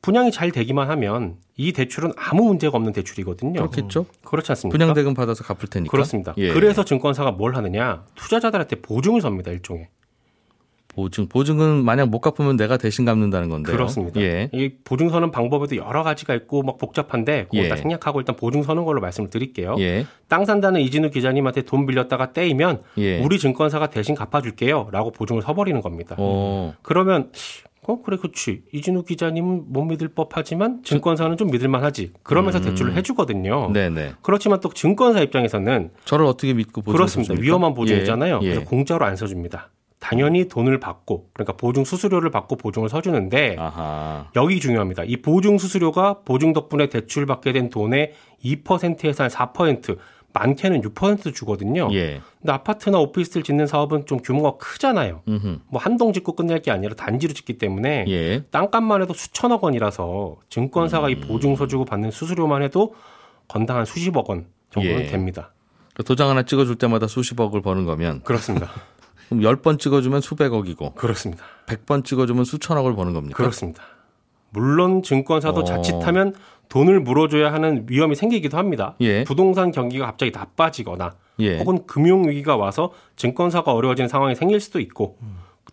분양이 0.03 0.31
잘 0.31 0.51
되기만 0.53 0.91
하면 0.91 1.37
이 1.57 1.73
대출은 1.73 2.13
아무 2.17 2.45
문제가 2.45 2.77
없는 2.77 2.93
대출이거든요. 2.93 3.55
그렇겠죠. 3.55 4.05
그렇지 4.23 4.53
않습니까? 4.53 4.77
분양 4.77 4.95
대금 4.95 5.15
받아서 5.15 5.43
갚을 5.45 5.71
테니까. 5.71 5.91
그렇습니다. 5.91 6.35
예. 6.37 6.53
그래서 6.53 6.85
증권사가 6.85 7.31
뭘 7.33 7.57
하느냐? 7.57 8.05
투자자들한테 8.15 8.83
보증을 8.83 9.23
섭니다, 9.23 9.51
일종의. 9.51 9.89
보증 10.95 11.29
보증은 11.29 11.85
만약 11.85 12.09
못 12.09 12.21
갚으면 12.21 12.57
내가 12.57 12.77
대신 12.77 13.05
갚는다는 13.05 13.49
건데요. 13.49 13.77
그렇습니다. 13.77 14.21
예. 14.21 14.49
이 14.53 14.71
보증 14.85 15.09
서는 15.09 15.31
방법에도 15.31 15.77
여러 15.77 16.03
가지가 16.03 16.35
있고 16.35 16.63
막 16.63 16.79
복잡한데 16.79 17.45
그걸 17.45 17.65
예. 17.65 17.69
다 17.69 17.77
생략하고 17.77 18.21
일단 18.21 18.37
보증 18.37 18.63
서는 18.63 18.85
걸로 18.85 19.01
말씀을 19.01 19.31
드릴게요. 19.31 19.77
예. 19.81 20.07
땅 20.29 20.45
산다는 20.45 20.81
이진우 20.81 21.11
기자님한테 21.11 21.63
돈 21.63 21.87
빌렸다가 21.87 22.33
떼이면 22.33 22.83
예. 22.99 23.21
우리 23.21 23.39
증권사가 23.39 23.91
대신 23.91 24.15
갚아줄게요라고 24.15 25.11
보증을 25.11 25.43
서버리는 25.43 25.81
겁니다. 25.81 26.15
어. 26.19 26.75
그러면 26.83 27.31
어 27.87 28.01
그래 28.03 28.17
그렇지 28.17 28.63
이진우 28.73 29.03
기자님은 29.03 29.65
못 29.69 29.85
믿을 29.85 30.09
법하지만 30.09 30.83
증권사는 30.85 31.37
좀 31.37 31.51
믿을만하지 31.51 32.13
그러면서 32.23 32.61
대출을 32.61 32.95
해주거든요. 32.95 33.67
음. 33.69 33.73
네네. 33.73 34.13
그렇지만 34.23 34.61
또 34.61 34.71
증권사 34.71 35.21
입장에서는 35.21 35.91
저를 36.05 36.25
어떻게 36.25 36.55
믿고 36.55 36.81
보증 36.81 36.97
그렇습니다. 36.97 37.35
위험한 37.39 37.75
보증이잖아요. 37.75 38.41
예. 38.43 38.49
그래서 38.49 38.65
공짜로 38.65 39.05
안 39.05 39.17
써줍니다. 39.17 39.71
당연히 40.05 40.49
돈을 40.49 40.81
받고 40.81 41.31
그러니까 41.33 41.55
보증 41.57 41.83
수수료를 41.83 42.31
받고 42.31 42.57
보증을 42.57 42.91
서주는데 42.91 43.57
아하. 43.59 44.29
여기 44.37 44.61
중요합니다. 44.61 45.05
이 45.05 45.17
보증 45.23 45.57
수수료가 45.57 46.21
보증 46.27 46.53
덕분에 46.53 46.91
대출 46.91 47.25
받게 47.25 47.53
된 47.55 47.71
돈의 47.71 48.13
2%에서 48.45 49.27
한4% 49.27 49.97
많게는 50.35 50.83
6% 50.83 51.33
주거든요. 51.35 51.89
예. 51.93 52.21
근데 52.43 52.53
아파트나 52.53 52.99
오피스텔 52.99 53.45
짓는 53.45 53.67
사업은 53.67 54.05
좀 54.05 54.19
규모가 54.19 54.59
크잖아요. 54.59 55.23
뭐 55.69 55.81
한 55.81 55.97
동 55.97 56.13
짓고 56.13 56.35
끝낼 56.35 56.61
게 56.61 56.71
아니라 56.71 56.95
단지로 56.95 57.33
짓기 57.33 57.57
때문에 57.57 58.05
예. 58.09 58.43
땅값만 58.51 59.01
해도 59.01 59.15
수천억 59.15 59.65
원이라서 59.65 60.37
증권사가 60.51 61.09
이 61.09 61.15
보증 61.21 61.57
서 61.57 61.67
주고 61.67 61.87
받는 61.87 62.11
수수료만 62.11 62.63
해도 62.63 62.95
건당 63.49 63.79
한 63.79 63.85
수십억 63.87 64.29
원 64.29 64.47
정도는 64.71 65.01
예. 65.03 65.07
됩니다. 65.07 65.53
그 65.95 66.03
도장 66.03 66.29
하나 66.29 66.43
찍어줄 66.43 66.75
때마다 66.77 67.07
수십억을 67.07 67.63
버는 67.63 67.85
거면 67.87 68.23
그렇습니다. 68.25 68.69
그럼 69.29 69.43
10번 69.43 69.79
찍어주면 69.79 70.21
수백억이고 70.21 70.95
그렇습니다. 70.95 71.45
100번 71.67 72.05
찍어주면 72.05 72.45
수천억을 72.45 72.95
버는 72.95 73.13
겁니까? 73.13 73.37
그렇습니다. 73.37 73.83
물론 74.51 75.03
증권사도 75.03 75.61
어. 75.61 75.65
자칫하면 75.65 76.35
돈을 76.69 77.01
물어줘야 77.01 77.53
하는 77.53 77.87
위험이 77.89 78.15
생기기도 78.15 78.57
합니다. 78.57 78.95
예. 79.01 79.25
부동산 79.25 79.71
경기가 79.71 80.07
갑자기 80.07 80.33
나빠지거나 80.33 81.15
예. 81.41 81.59
혹은 81.59 81.87
금융 81.87 82.29
위기가 82.29 82.57
와서 82.57 82.93
증권사가 83.17 83.73
어려워지는 83.73 84.09
상황이 84.09 84.35
생길 84.35 84.61
수도 84.61 84.81
있고 84.81 85.19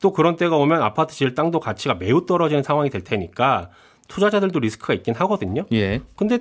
또 0.02 0.12
그런 0.12 0.36
때가 0.36 0.58
오면 0.58 0.82
아파트 0.82 1.14
지을 1.14 1.36
땅도 1.36 1.60
가치가 1.60 1.94
매우 1.94 2.26
떨어지는 2.26 2.64
상황이 2.64 2.90
될 2.90 3.04
테니까 3.04 3.70
투자자들도 4.08 4.60
리스크가 4.60 4.94
있긴 4.96 5.14
하거든요. 5.16 5.66
예. 5.72 6.02
근데 6.16 6.40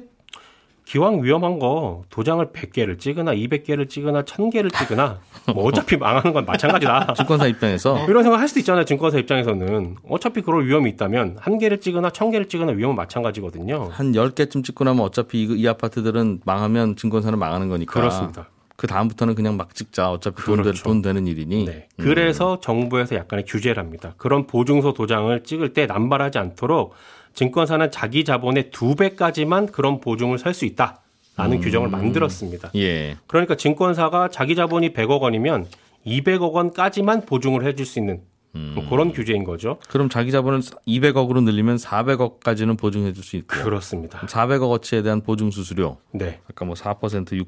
기왕 0.90 1.23
위험한 1.23 1.61
거 1.61 2.02
도장을 2.11 2.44
100개를 2.47 2.99
찍으나 2.99 3.32
200개를 3.32 3.88
찍으나 3.88 4.23
1000개를 4.23 4.76
찍으나 4.76 5.20
뭐 5.54 5.66
어차피 5.66 5.97
망하는 5.97 6.32
건 6.32 6.44
마찬가지다. 6.44 7.14
증권사 7.14 7.47
입장에서 7.47 8.06
이런 8.09 8.25
생각 8.25 8.40
할 8.40 8.49
수도 8.49 8.59
있잖아요. 8.59 8.85
증권사 8.85 9.18
입장에서는. 9.18 9.99
어차피 10.09 10.40
그럴 10.40 10.66
위험이 10.66 10.90
있다면 10.90 11.37
한 11.38 11.59
개를 11.59 11.78
찍으나 11.78 12.11
천 12.11 12.32
개를 12.32 12.49
찍으나 12.49 12.73
위험은 12.73 12.97
마찬가지거든요. 12.97 13.90
한 13.92 14.11
10개쯤 14.11 14.64
찍고 14.64 14.82
나면 14.82 15.04
어차피 15.04 15.44
이, 15.44 15.61
이 15.61 15.68
아파트들은 15.68 16.40
망하면 16.44 16.97
증권사는 16.97 17.38
망하는 17.38 17.68
거니까. 17.68 17.92
그렇습니다. 17.92 18.49
그 18.75 18.88
다음부터는 18.88 19.37
그냥 19.37 19.56
막 19.56 19.73
찍자. 19.76 20.11
어차피 20.11 20.42
돈, 20.42 20.56
되, 20.56 20.62
그렇죠. 20.64 20.82
돈 20.82 21.02
되는 21.02 21.25
일이니. 21.28 21.66
네. 21.66 21.87
그래서 21.99 22.59
정부에서 22.59 23.14
약간의 23.14 23.44
규제를 23.47 23.80
합니다. 23.80 24.14
그런 24.16 24.49
보증서 24.49 24.92
도장을 24.92 25.40
찍을 25.44 25.73
때 25.73 25.87
남발하지 25.87 26.38
않도록 26.38 26.94
증권사는 27.34 27.90
자기 27.90 28.25
자본의 28.25 28.70
두 28.70 28.94
배까지만 28.96 29.66
그런 29.66 30.00
보증을 30.00 30.38
설 30.38 30.54
수 30.54 30.64
있다 30.64 31.00
라는 31.37 31.60
규정을 31.60 31.88
만들었습니다. 31.88 32.72
예. 32.76 33.16
그러니까 33.26 33.54
증권사가 33.54 34.28
자기 34.28 34.54
자본이 34.54 34.92
100억 34.92 35.20
원이면 35.22 35.66
200억 36.06 36.52
원까지만 36.52 37.25
보증을 37.25 37.64
해줄 37.66 37.87
수 37.87 37.99
있는 37.99 38.20
뭐 38.52 38.88
그런 38.88 39.12
규제인 39.12 39.45
거죠. 39.45 39.78
그럼 39.88 40.09
자기 40.09 40.30
자본을 40.33 40.61
200억으로 40.61 41.42
늘리면 41.42 41.76
400억까지는 41.76 42.76
보증해 42.78 43.12
줄 43.12 43.23
수 43.23 43.37
있고. 43.37 43.49
그렇습니다. 43.62 44.19
400억 44.26 44.71
어치에 44.73 45.02
대한 45.02 45.21
보증 45.21 45.50
수수료. 45.50 45.99
네. 46.12 46.40
아까 46.50 46.64
뭐 46.64 46.75
4% 46.75 46.99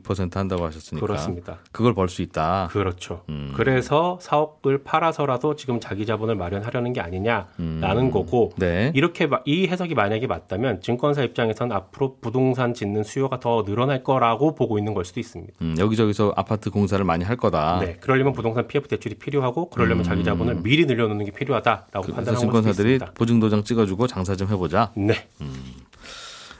6% 0.03 0.35
한다고 0.35 0.65
하셨으니까. 0.67 1.05
그렇습니다. 1.07 1.59
그걸 1.73 1.95
벌 1.95 2.09
수 2.09 2.23
있다. 2.23 2.69
그렇죠. 2.71 3.23
음. 3.31 3.53
그래서 3.57 4.19
사업을 4.21 4.85
팔아서라도 4.85 5.57
지금 5.57 5.81
자기 5.81 6.05
자본을 6.07 6.35
마련하려는 6.37 6.93
게 6.93 7.01
아니냐라는 7.01 8.11
거고 8.11 8.53
네. 8.59 8.93
이렇게 8.95 9.27
마- 9.27 9.41
이 9.45 9.67
해석이 9.67 9.95
만약에 9.95 10.27
맞다면 10.27 10.81
증권사 10.83 11.23
입장에선 11.23 11.73
앞으로 11.73 12.17
부동산 12.21 12.75
짓는 12.75 13.03
수요가 13.03 13.41
더 13.41 13.65
늘어날 13.65 14.03
거라고 14.05 14.55
보고 14.55 14.79
있는 14.79 14.95
걸 14.95 15.05
수도 15.05 15.21
있습니다. 15.21 15.55
음, 15.63 15.75
여기저기서 15.79 16.33
아파트 16.37 16.71
공사를 16.71 17.03
많이 17.05 17.25
할 17.25 17.37
거다. 17.37 17.81
네, 17.81 17.97
그러려면 18.01 18.33
부동산 18.35 18.67
PF 18.69 18.89
대출이 18.89 19.15
필요하고 19.17 19.71
그러려면 19.71 20.05
자기 20.05 20.23
자본을 20.23 20.57
미리 20.63 20.87
늘려놓는 20.95 21.25
게 21.27 21.31
필요하다라고 21.31 21.99
음. 21.99 22.03
그래서 22.03 22.15
판단한 22.15 22.41
증권사들이. 22.41 22.99
보증 23.15 23.41
도장 23.41 23.65
찍어주고 23.65 24.07
장사 24.07 24.37
좀 24.37 24.49
해보자. 24.49 24.93
네, 24.97 25.27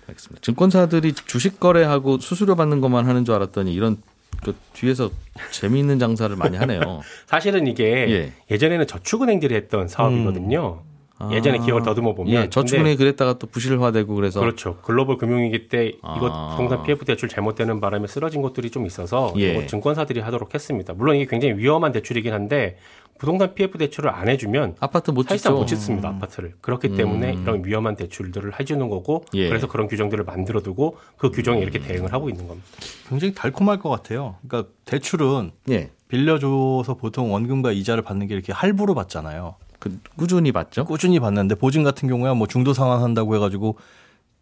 알겠습니다. 0.09 0.41
증권사들이 0.43 1.13
주식 1.13 1.61
거래하고 1.61 2.19
수수료 2.19 2.57
받는 2.57 2.81
것만 2.81 3.07
하는 3.07 3.25
줄 3.25 3.35
알았더니 3.35 3.73
이런 3.73 3.99
그 4.43 4.55
뒤에서 4.73 5.11
재미있는 5.51 5.99
장사를 5.99 6.35
많이 6.37 6.57
하네요. 6.57 7.01
사실은 7.27 7.67
이게 7.67 7.85
예. 8.09 8.33
예. 8.51 8.59
전에는 8.59 8.87
저축은행들이 8.87 9.55
했던 9.55 9.89
사업이거든요. 9.89 10.83
예전에 11.31 11.59
기억을 11.59 11.83
더듬어 11.83 12.15
보면 12.15 12.35
예, 12.35 12.51
저축은행이 12.51 12.97
그랬다가 12.97 13.39
또 13.39 13.47
부실화되고 13.47 14.13
그래서 14.15 14.41
그렇죠. 14.41 14.79
글로벌 14.83 15.19
금융위기 15.19 15.69
때 15.69 15.87
이것 15.87 16.33
아. 16.33 16.49
부동산 16.51 16.83
PF 16.83 17.05
대출 17.05 17.29
잘못되는 17.29 17.81
바람에 17.81 18.09
쓰러진 18.09 18.43
것들이 18.43 18.71
좀 18.71 18.87
있어서 18.87 19.33
예. 19.37 19.65
증권사들이 19.67 20.19
하도록 20.19 20.53
했습니다. 20.53 20.95
물론 20.95 21.17
이게 21.17 21.27
굉장히 21.27 21.55
위험한 21.55 21.93
대출이긴 21.93 22.33
한데 22.33 22.77
부동산 23.23 23.55
PF 23.55 23.79
대출을 23.79 24.11
안 24.11 24.29
해주면 24.29 24.75
아파트 24.81 25.13
못 25.13 25.29
사실상 25.29 25.53
짓죠. 25.53 25.61
못 25.61 25.67
짓습니다 25.67 26.09
아파트를 26.09 26.55
그렇기 26.61 26.97
때문에 26.97 27.35
이런 27.35 27.65
위험한 27.65 27.95
대출들을 27.95 28.59
해주는 28.59 28.89
거고 28.89 29.25
예. 29.35 29.49
그래서 29.49 29.69
그런 29.69 29.87
규정들을 29.87 30.25
만들어두고 30.25 30.97
그 31.19 31.31
규정에 31.31 31.61
이렇게 31.61 31.79
대응을 31.79 32.13
하고 32.13 32.29
있는 32.29 32.49
겁니다. 32.49 32.67
굉장히 33.09 33.33
달콤할 33.33 33.79
것 33.79 33.91
같아요. 33.91 34.35
그러니까 34.45 34.73
대출은 34.87 35.53
예, 35.71 35.93
빌려줘서 36.09 36.95
보통 36.95 37.33
원금과 37.33 37.71
이자를 37.71 38.03
받는 38.03 38.27
게 38.27 38.35
이렇게 38.35 38.53
할부로 38.53 38.93
받잖아요. 38.97 39.55
그 39.79 40.01
꾸준히 40.17 40.51
받죠. 40.51 40.85
꾸준히 40.85 41.21
받는데 41.21 41.55
보증 41.55 41.85
같은 41.85 42.09
경우야 42.09 42.35
뭐 42.35 42.49
중도 42.49 42.75
상환한다고 42.75 43.37
해가지고 43.37 43.79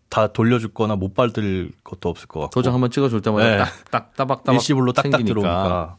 다 0.08 0.28
돌려줄,거나 0.28 0.96
못 0.96 1.12
받을 1.12 1.70
것도 1.84 2.08
없을 2.08 2.28
것 2.28 2.40
같고. 2.40 2.54
도장 2.54 2.72
한번 2.72 2.90
찍어줄 2.90 3.20
때마다 3.20 3.44
네. 3.44 3.58
딱, 3.58 3.90
딱 3.90 4.16
따박따박 4.16 4.54
일시불로 4.54 4.94
딱딱 4.94 5.18
생기니까. 5.18 5.34
들어오니까. 5.34 5.96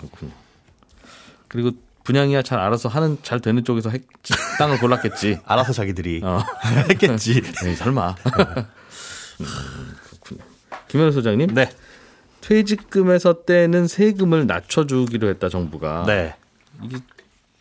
그렇군요. 0.00 0.32
그리고 1.48 1.72
분양이야 2.04 2.42
잘 2.42 2.58
알아서 2.58 2.88
하는 2.88 3.18
잘 3.22 3.40
되는 3.40 3.64
쪽에서 3.64 3.90
핵, 3.90 4.06
땅을 4.58 4.78
골랐겠지. 4.78 5.40
알아서 5.46 5.72
자기들이 5.72 6.22
어. 6.24 6.42
했겠지. 6.88 7.42
에이, 7.66 7.74
설마. 7.74 8.14
음, 9.40 9.94
그렇군요. 10.04 10.40
김현우 10.88 11.12
소장님. 11.12 11.54
네. 11.54 11.70
퇴직금에서 12.40 13.44
떼는 13.44 13.88
세금을 13.88 14.46
낮춰주기로 14.46 15.28
했다 15.28 15.48
정부가. 15.48 16.04
네. 16.06 16.34
이게 16.82 16.96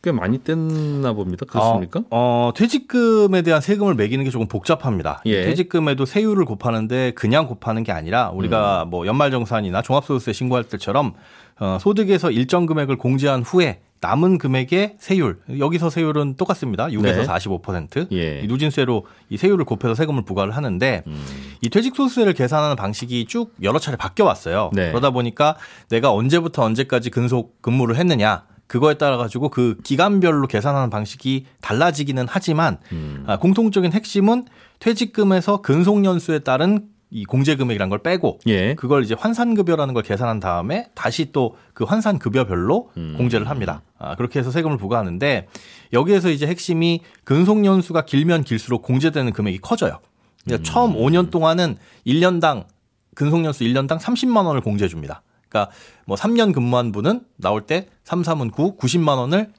꽤 0.03 0.11
많이 0.11 0.39
뗐나 0.39 1.15
봅니다. 1.15 1.45
그렇습니까? 1.47 2.01
어, 2.11 2.49
어, 2.49 2.53
퇴직금에 2.55 3.41
대한 3.41 3.61
세금을 3.61 3.95
매기는 3.95 4.23
게 4.23 4.29
조금 4.29 4.47
복잡합니다. 4.47 5.21
이 5.25 5.31
예. 5.31 5.45
퇴직금에도 5.45 6.05
세율을 6.05 6.45
곱하는데 6.45 7.11
그냥 7.11 7.47
곱하는 7.47 7.83
게 7.83 7.91
아니라 7.91 8.29
우리가 8.29 8.83
음. 8.83 8.89
뭐 8.91 9.07
연말정산이나 9.07 9.81
종합소득세 9.81 10.33
신고할 10.33 10.65
때처럼 10.65 11.13
어, 11.59 11.77
소득에서 11.81 12.29
일정 12.29 12.67
금액을 12.67 12.97
공제한 12.97 13.41
후에 13.41 13.79
남은 13.99 14.37
금액의 14.37 14.97
세율 14.99 15.39
여기서 15.57 15.89
세율은 15.89 16.35
똑같습니다. 16.35 16.87
6에서 16.87 17.01
네. 17.01 17.23
45%. 17.23 18.11
예. 18.11 18.41
이 18.43 18.47
누진세로 18.47 19.07
이 19.29 19.37
세율을 19.37 19.65
곱해서 19.65 19.95
세금을 19.95 20.23
부과를 20.23 20.55
하는데 20.55 21.03
음. 21.07 21.25
이 21.61 21.69
퇴직소득세를 21.69 22.33
계산하는 22.33 22.75
방식이 22.75 23.25
쭉 23.25 23.55
여러 23.63 23.79
차례 23.79 23.97
바뀌어 23.97 24.25
왔어요. 24.25 24.69
네. 24.73 24.89
그러다 24.89 25.09
보니까 25.09 25.55
내가 25.89 26.13
언제부터 26.13 26.63
언제까지 26.63 27.09
근속 27.09 27.59
근무를 27.63 27.95
했느냐 27.95 28.43
그거에 28.67 28.95
따라 28.95 29.17
가지고 29.17 29.49
그 29.49 29.77
기간별로 29.83 30.47
계산하는 30.47 30.89
방식이 30.89 31.45
달라지기는 31.61 32.25
하지만 32.29 32.77
음. 32.91 33.23
아, 33.27 33.37
공통적인 33.37 33.93
핵심은 33.93 34.45
퇴직금에서 34.79 35.61
근속 35.61 36.03
연수에 36.05 36.39
따른 36.39 36.89
이 37.09 37.23
공제 37.23 37.55
금액이란 37.55 37.87
걸 37.87 37.99
빼고 37.99 38.39
예. 38.47 38.75
그걸 38.75 39.01
이제 39.01 39.15
환산급여라는 39.17 39.93
걸 39.93 40.03
계산한 40.03 40.41
다음에 40.41 40.87
다시 40.93 41.31
또 41.31 41.55
그 41.77 41.83
환산급여별로 41.83 42.89
음. 42.97 43.13
공제를 43.17 43.51
합니다. 43.51 43.83
아, 43.99 44.15
그렇게 44.15 44.39
해서 44.39 44.49
세금을 44.49 44.77
부과하는데 44.77 45.47
여기에서 45.93 46.31
이제 46.31 46.47
핵심이 46.47 47.01
근속 47.23 47.63
연수가 47.63 48.05
길면 48.05 48.45
길수록 48.45 48.81
공제되는 48.81 49.31
금액이 49.31 49.59
커져요. 49.59 49.99
그러니까 50.43 50.67
처음 50.67 50.95
5년 50.95 51.29
동안은 51.29 51.77
1년당 52.07 52.65
근속 53.13 53.45
연수 53.45 53.63
1년당 53.63 53.99
30만 53.99 54.47
원을 54.47 54.61
공제해 54.61 54.89
줍니다. 54.89 55.21
그러니까 55.49 55.71
뭐 56.05 56.17
3년 56.17 56.53
근무한 56.53 56.91
분은 56.91 57.21
나올 57.37 57.61
때 57.61 57.87
3, 58.03 58.21
3은 58.21 58.51
9, 58.51 58.77
90만 58.77 59.17
원을 59.17 59.51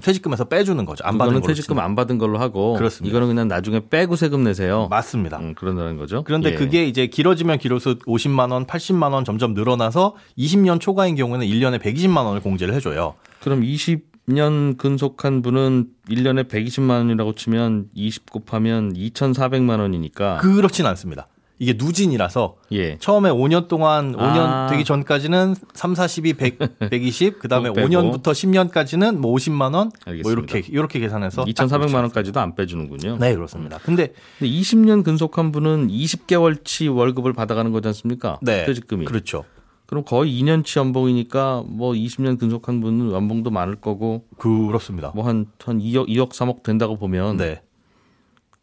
퇴직금에서 0.00 0.44
빼주는 0.44 0.82
거죠. 0.86 1.04
안 1.04 1.18
받은 1.18 1.42
퇴직금. 1.42 1.78
안 1.78 1.94
받은 1.94 2.16
걸로 2.16 2.38
하고 2.38 2.74
그렇습니다. 2.74 3.10
이거는 3.10 3.28
그냥 3.28 3.48
나중에 3.48 3.82
빼고 3.90 4.16
세금 4.16 4.42
내세요. 4.42 4.88
맞습니다. 4.88 5.38
음, 5.38 5.54
그런다는 5.54 5.98
거죠. 5.98 6.24
그런데 6.24 6.52
예. 6.52 6.54
그게 6.54 6.86
이제 6.86 7.06
길어지면 7.08 7.58
길어서 7.58 7.94
50만 7.96 8.52
원, 8.52 8.66
80만 8.66 9.12
원 9.12 9.24
점점 9.24 9.52
늘어나서 9.52 10.16
20년 10.38 10.80
초과인 10.80 11.14
경우는 11.14 11.46
1년에 11.46 11.78
120만 11.78 12.24
원을 12.24 12.40
공제를 12.40 12.72
해줘요. 12.74 13.14
그럼 13.42 13.60
20년 13.60 14.78
근속한 14.78 15.42
분은 15.42 15.88
1년에 16.08 16.48
120만 16.48 16.90
원이라고 16.90 17.34
치면 17.34 17.88
20 17.92 18.30
곱하면 18.30 18.94
2,400만 18.94 19.78
원이니까 19.78 20.38
그렇진 20.38 20.86
않습니다. 20.86 21.26
이게 21.62 21.74
누진이라서 21.78 22.56
예. 22.72 22.98
처음에 22.98 23.30
5년 23.30 23.68
동안 23.68 24.16
5년 24.16 24.36
아. 24.38 24.66
되기 24.68 24.84
전까지는 24.84 25.54
3, 25.74 25.92
40이 25.94 26.36
100, 26.36 26.58
120, 26.90 27.38
그다음에 27.38 27.68
그거 27.68 27.82
빼고. 27.82 27.88
5년부터 27.88 28.32
10년까지는 28.32 29.16
뭐 29.16 29.32
50만 29.36 29.72
원, 29.76 29.92
뭐. 30.24 30.32
이렇게 30.32 30.58
이렇게 30.68 30.98
계산해서 30.98 31.44
딱 31.44 31.48
2,400만 31.48 31.78
그렇죠. 31.78 31.96
원까지도 31.98 32.40
안 32.40 32.56
빼주는군요. 32.56 33.18
네, 33.18 33.36
그렇습니다. 33.36 33.78
근데 33.78 34.12
근데 34.40 34.52
20년 34.52 35.04
근속한 35.04 35.52
분은 35.52 35.86
20개월치 35.86 36.92
월급을 36.92 37.32
받아가는 37.32 37.70
거지 37.70 37.86
않습니까? 37.86 38.40
네, 38.42 38.66
퇴직금이. 38.66 39.04
그렇죠. 39.04 39.44
그럼 39.86 40.02
거의 40.04 40.32
2년치 40.42 40.80
연봉이니까 40.80 41.62
뭐 41.68 41.92
20년 41.92 42.40
근속한 42.40 42.80
분은 42.80 43.12
연봉도 43.12 43.50
많을 43.50 43.76
거고 43.76 44.24
그렇습니다. 44.36 45.12
뭐 45.14 45.24
한 45.26 45.46
한 45.64 45.78
2억 45.78 46.08
2억 46.08 46.30
3억 46.30 46.64
된다고 46.64 46.96
보면 46.96 47.36
네. 47.36 47.62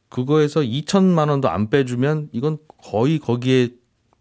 그거에서 0.10 0.62
2천만 0.62 1.30
원도 1.30 1.50
안 1.50 1.70
빼주면 1.70 2.30
이건 2.32 2.58
거의 2.78 3.20
거기에 3.20 3.70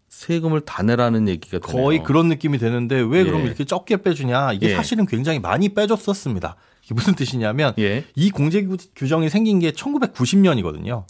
세금을 0.09 0.61
다 0.61 0.81
내라는 0.83 1.27
얘기가 1.27 1.59
되네요. 1.59 1.83
거의 1.83 2.03
그런 2.03 2.27
느낌이 2.29 2.57
되는데 2.57 2.95
왜 2.95 3.23
그럼 3.23 3.41
예. 3.41 3.45
이렇게 3.45 3.63
적게 3.63 3.97
빼주냐? 3.97 4.53
이게 4.53 4.71
예. 4.71 4.75
사실은 4.75 5.05
굉장히 5.05 5.39
많이 5.39 5.69
빼줬었습니다. 5.69 6.55
이게 6.83 6.93
무슨 6.95 7.13
뜻이냐면 7.15 7.73
예. 7.79 8.05
이 8.15 8.31
공제 8.31 8.63
규- 8.63 8.77
규정이 8.95 9.29
생긴 9.29 9.59
게 9.59 9.71
1990년이거든요. 9.71 11.03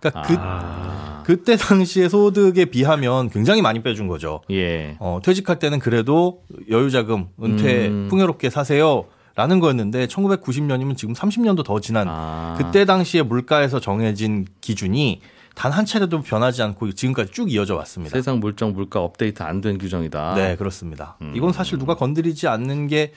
그러니까 0.00 0.22
그 0.22 0.34
아. 0.38 1.22
그때 1.24 1.56
당시의 1.56 2.10
소득에 2.10 2.64
비하면 2.66 3.30
굉장히 3.30 3.62
많이 3.62 3.82
빼준 3.82 4.08
거죠. 4.08 4.40
예. 4.50 4.96
어, 4.98 5.20
퇴직할 5.22 5.58
때는 5.58 5.78
그래도 5.78 6.42
여유자금, 6.68 7.28
은퇴 7.42 7.86
음. 7.88 8.08
풍요롭게 8.10 8.50
사세요. 8.50 9.06
라는 9.34 9.60
거였는데 9.60 10.06
1990년이면 10.06 10.96
지금 10.96 11.14
30년도 11.14 11.64
더 11.64 11.80
지난 11.80 12.06
아. 12.08 12.54
그때 12.58 12.84
당시에 12.84 13.22
물가에서 13.22 13.80
정해진 13.80 14.46
기준이 14.60 15.20
단 15.54 15.72
한 15.72 15.84
차례도 15.84 16.22
변하지 16.22 16.62
않고 16.62 16.92
지금까지 16.92 17.30
쭉 17.30 17.52
이어져 17.52 17.76
왔습니다. 17.76 18.16
세상 18.16 18.40
물정 18.40 18.72
물가 18.72 19.00
업데이트 19.00 19.42
안 19.42 19.60
된 19.60 19.76
규정이다. 19.76 20.34
네, 20.34 20.56
그렇습니다. 20.56 21.16
음. 21.20 21.32
이건 21.36 21.52
사실 21.52 21.78
누가 21.78 21.94
건드리지 21.94 22.48
않는 22.48 22.86
게 22.88 23.12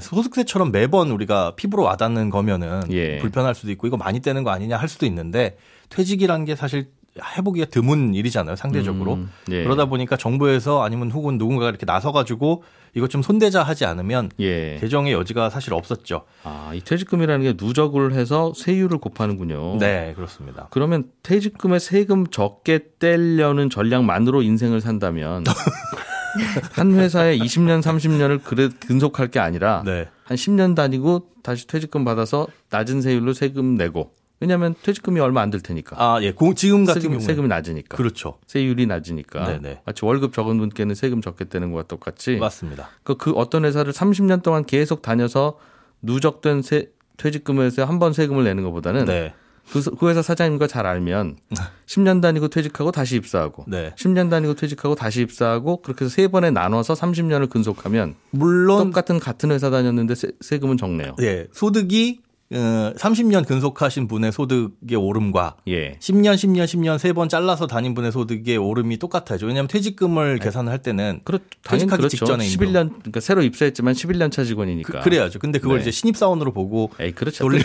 소득세처럼 0.00 0.70
매번 0.70 1.10
우리가 1.10 1.54
피부로 1.56 1.82
와닿는 1.82 2.30
거면은 2.30 2.82
예. 2.90 3.18
불편할 3.18 3.56
수도 3.56 3.72
있고 3.72 3.88
이거 3.88 3.96
많이 3.96 4.20
떼는 4.20 4.44
거 4.44 4.50
아니냐 4.50 4.76
할 4.76 4.88
수도 4.88 5.04
있는데 5.06 5.56
퇴직이라는 5.88 6.44
게 6.44 6.54
사실 6.54 6.90
해보기가 7.36 7.66
드문 7.66 8.14
일이잖아요, 8.14 8.56
상대적으로. 8.56 9.14
음, 9.14 9.30
예. 9.50 9.64
그러다 9.64 9.86
보니까 9.86 10.16
정부에서 10.16 10.82
아니면 10.82 11.10
혹은 11.10 11.38
누군가가 11.38 11.68
이렇게 11.68 11.84
나서가지고 11.84 12.62
이것 12.94 13.10
좀 13.10 13.22
손대자 13.22 13.62
하지 13.62 13.84
않으면 13.84 14.30
예. 14.40 14.78
개정의 14.80 15.12
여지가 15.12 15.50
사실 15.50 15.74
없었죠. 15.74 16.22
아, 16.44 16.70
이 16.74 16.80
퇴직금이라는 16.80 17.44
게 17.44 17.64
누적을 17.64 18.12
해서 18.12 18.52
세율을 18.56 18.98
곱하는군요. 18.98 19.78
네, 19.78 20.12
그렇습니다. 20.14 20.68
그러면 20.70 21.10
퇴직금에 21.22 21.78
세금 21.78 22.26
적게 22.28 22.80
떼려는 22.98 23.70
전략만으로 23.70 24.42
인생을 24.42 24.80
산다면 24.80 25.44
한 26.72 26.94
회사에 26.94 27.36
20년, 27.38 27.82
30년을 27.82 28.42
그래 28.42 28.68
근속할 28.86 29.28
게 29.28 29.40
아니라 29.40 29.82
네. 29.84 30.08
한 30.24 30.36
10년 30.36 30.76
다니고 30.76 31.28
다시 31.42 31.66
퇴직금 31.66 32.04
받아서 32.04 32.46
낮은 32.70 33.02
세율로 33.02 33.32
세금 33.32 33.74
내고 33.74 34.12
왜냐하면 34.40 34.74
퇴직금이 34.82 35.20
얼마 35.20 35.42
안 35.42 35.50
들 35.50 35.60
테니까 35.60 35.96
아, 35.98 36.22
예. 36.22 36.32
고- 36.32 36.54
지금 36.54 36.84
같은 36.84 37.00
세금, 37.02 37.14
경우는 37.16 37.26
세금이 37.26 37.48
낮으니까 37.48 37.96
그렇죠. 37.96 38.38
세율이 38.46 38.86
낮으니까 38.86 39.44
네네. 39.46 39.82
마치 39.84 40.04
월급 40.04 40.32
적은 40.32 40.58
분께는 40.58 40.94
세금 40.94 41.20
적게 41.20 41.48
떼는 41.48 41.72
것과 41.72 41.88
똑같이 41.88 42.36
맞습니다. 42.36 42.88
그, 43.02 43.16
그 43.16 43.32
어떤 43.32 43.64
회사를 43.64 43.92
30년 43.92 44.42
동안 44.42 44.64
계속 44.64 45.02
다녀서 45.02 45.58
누적된 46.02 46.62
세, 46.62 46.88
퇴직금에서 47.18 47.84
한 47.84 47.98
번 47.98 48.12
세금을 48.14 48.44
내는 48.44 48.62
것보다는 48.64 49.04
네. 49.04 49.34
그, 49.72 49.82
그 49.96 50.08
회사 50.08 50.22
사장님과 50.22 50.66
잘 50.68 50.86
알면 50.86 51.36
10년 51.86 52.22
다니고 52.22 52.48
퇴직하고 52.48 52.90
다시 52.92 53.16
입사하고 53.16 53.64
네. 53.68 53.92
10년 53.96 54.30
다니고 54.30 54.54
퇴직하고 54.54 54.94
다시 54.94 55.20
입사하고 55.20 55.82
그렇게 55.82 56.04
해서 56.06 56.14
세 56.14 56.28
번에 56.28 56.50
나눠서 56.50 56.94
30년을 56.94 57.50
근속하면 57.50 58.14
물론 58.30 58.86
똑같은 58.86 59.18
같은 59.20 59.50
회사 59.50 59.68
다녔는데 59.70 60.14
세, 60.14 60.28
세금은 60.40 60.76
적네요. 60.78 61.14
예, 61.20 61.46
소득이 61.52 62.20
어, 62.22 62.29
30년 62.52 63.46
근속하신 63.46 64.08
분의 64.08 64.32
소득의 64.32 64.96
오름과 64.96 65.56
예. 65.68 65.92
10년, 66.00 66.34
10년, 66.34 66.64
10년 66.64 66.98
세 66.98 67.12
번 67.12 67.28
잘라서 67.28 67.66
다닌 67.66 67.94
분의 67.94 68.10
소득의 68.12 68.56
오름이 68.56 68.98
똑같아죠. 68.98 69.46
왜냐하면 69.46 69.68
퇴직금을 69.68 70.38
계산을 70.38 70.70
할 70.72 70.78
때는 70.80 71.20
그렇, 71.24 71.38
퇴직하기 71.64 71.96
그렇죠. 71.98 72.16
직전에 72.16 72.44
11년, 72.44 72.90
그러니까 72.98 73.20
새로 73.20 73.42
입사했지만 73.42 73.94
11년 73.94 74.30
차 74.32 74.42
직원이니까. 74.44 75.00
그, 75.00 75.08
래야죠 75.08 75.38
근데 75.38 75.58
그걸 75.58 75.78
네. 75.78 75.82
이제 75.82 75.90
신입 75.90 76.16
사원으로 76.16 76.52
보고 76.52 76.90
에이, 77.00 77.12
그렇죠. 77.12 77.44
돌리면 77.44 77.64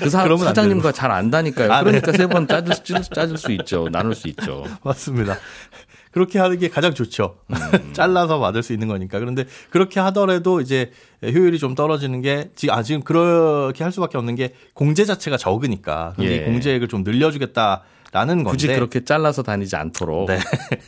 그 0.00 0.10
사, 0.10 0.22
그러면 0.24 0.48
안 0.48 0.54
사장님과 0.54 0.92
잘 0.92 1.10
안다니까요. 1.10 1.72
아, 1.72 1.78
네. 1.78 1.84
그러니까 1.84 2.12
세번 2.12 2.46
짜줄, 2.48 2.74
수- 2.74 3.10
짜줄 3.10 3.36
수 3.38 3.52
있죠. 3.52 3.88
나눌 3.90 4.14
수 4.14 4.28
있죠. 4.28 4.64
맞습니다. 4.82 5.38
그렇게 6.10 6.38
하는 6.38 6.58
게 6.58 6.68
가장 6.68 6.94
좋죠. 6.94 7.38
음. 7.50 7.56
잘라서 7.92 8.38
받을 8.38 8.62
수 8.62 8.72
있는 8.72 8.88
거니까. 8.88 9.18
그런데 9.18 9.44
그렇게 9.70 10.00
하더라도 10.00 10.60
이제 10.60 10.90
효율이 11.22 11.58
좀 11.58 11.74
떨어지는 11.74 12.22
게 12.22 12.50
지금 12.54 12.74
아 12.74 12.82
지금 12.82 13.02
그렇게 13.02 13.84
할 13.84 13.92
수밖에 13.92 14.18
없는 14.18 14.34
게 14.34 14.54
공제 14.74 15.04
자체가 15.04 15.36
적으니까. 15.36 16.14
근데 16.16 16.30
예. 16.30 16.36
이 16.36 16.44
공제액을 16.44 16.88
좀 16.88 17.02
늘려주겠다 17.02 17.82
라는 18.12 18.42
건데. 18.42 18.50
굳이 18.50 18.66
그렇게 18.68 19.04
잘라서 19.04 19.42
다니지 19.42 19.76
않도록. 19.76 20.28
네. 20.28 20.38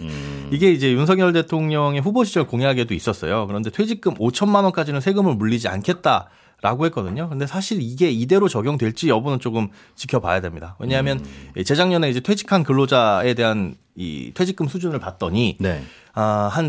이게 0.50 0.72
이제 0.72 0.92
윤석열 0.92 1.32
대통령의 1.32 2.00
후보 2.00 2.24
시절 2.24 2.46
공약에도 2.46 2.94
있었어요. 2.94 3.46
그런데 3.46 3.70
퇴직금 3.70 4.14
5천만 4.14 4.64
원까지는 4.64 5.00
세금을 5.00 5.34
물리지 5.34 5.68
않겠다. 5.68 6.28
라고 6.62 6.84
했거든요. 6.86 7.30
근데 7.30 7.46
사실 7.46 7.78
이게 7.80 8.10
이대로 8.10 8.46
적용될지 8.46 9.08
여부는 9.08 9.40
조금 9.40 9.68
지켜봐야 9.94 10.42
됩니다. 10.42 10.76
왜냐하면 10.78 11.24
음. 11.56 11.62
재작년에 11.64 12.10
이제 12.10 12.20
퇴직한 12.20 12.64
근로자에 12.64 13.32
대한 13.32 13.76
이 14.00 14.32
퇴직금 14.32 14.66
수준을 14.66 14.98
봤더니 14.98 15.58
네. 15.60 15.82
아, 16.14 16.48
한 16.50 16.68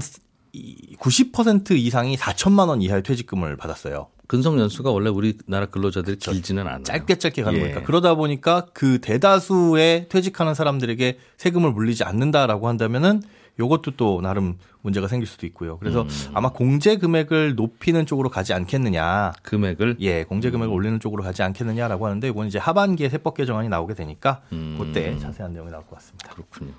90% 0.53 1.71
이상이 1.71 2.17
4천만 2.17 2.67
원 2.67 2.81
이하의 2.81 3.03
퇴직금을 3.03 3.55
받았어요. 3.55 4.07
근속 4.27 4.59
연수가 4.59 4.91
원래 4.91 5.09
우리나라 5.09 5.65
근로자들이 5.65 6.17
길지는 6.17 6.67
않아요. 6.67 6.83
짧게 6.83 7.17
짧게 7.17 7.43
가는 7.43 7.57
예. 7.57 7.63
거니까. 7.63 7.83
그러다 7.83 8.15
보니까 8.15 8.67
그 8.73 8.99
대다수의 8.99 10.07
퇴직하는 10.09 10.53
사람들에게 10.53 11.19
세금을 11.37 11.71
물리지 11.71 12.03
않는다라고 12.03 12.67
한다면은 12.67 13.21
요것도 13.59 13.91
또 13.97 14.21
나름 14.21 14.57
문제가 14.81 15.07
생길 15.07 15.27
수도 15.27 15.45
있고요. 15.47 15.77
그래서 15.77 16.05
아마 16.33 16.49
공제 16.49 16.97
금액을 16.97 17.55
높이는 17.55 18.05
쪽으로 18.05 18.29
가지 18.29 18.53
않겠느냐. 18.53 19.33
금액을 19.43 19.97
예, 19.99 20.23
공제 20.23 20.49
금액을 20.49 20.73
올리는 20.73 20.99
쪽으로 20.99 21.23
가지 21.23 21.43
않겠느냐라고 21.43 22.05
하는데 22.05 22.27
이건 22.27 22.47
이제 22.47 22.57
하반기에 22.57 23.09
세법 23.09 23.35
개정안이 23.35 23.69
나오게 23.69 23.93
되니까 23.93 24.41
음. 24.53 24.77
그때 24.79 25.17
자세한 25.17 25.53
내용이 25.53 25.69
나올 25.69 25.85
것 25.85 25.95
같습니다. 25.95 26.29
그렇군요. 26.29 26.71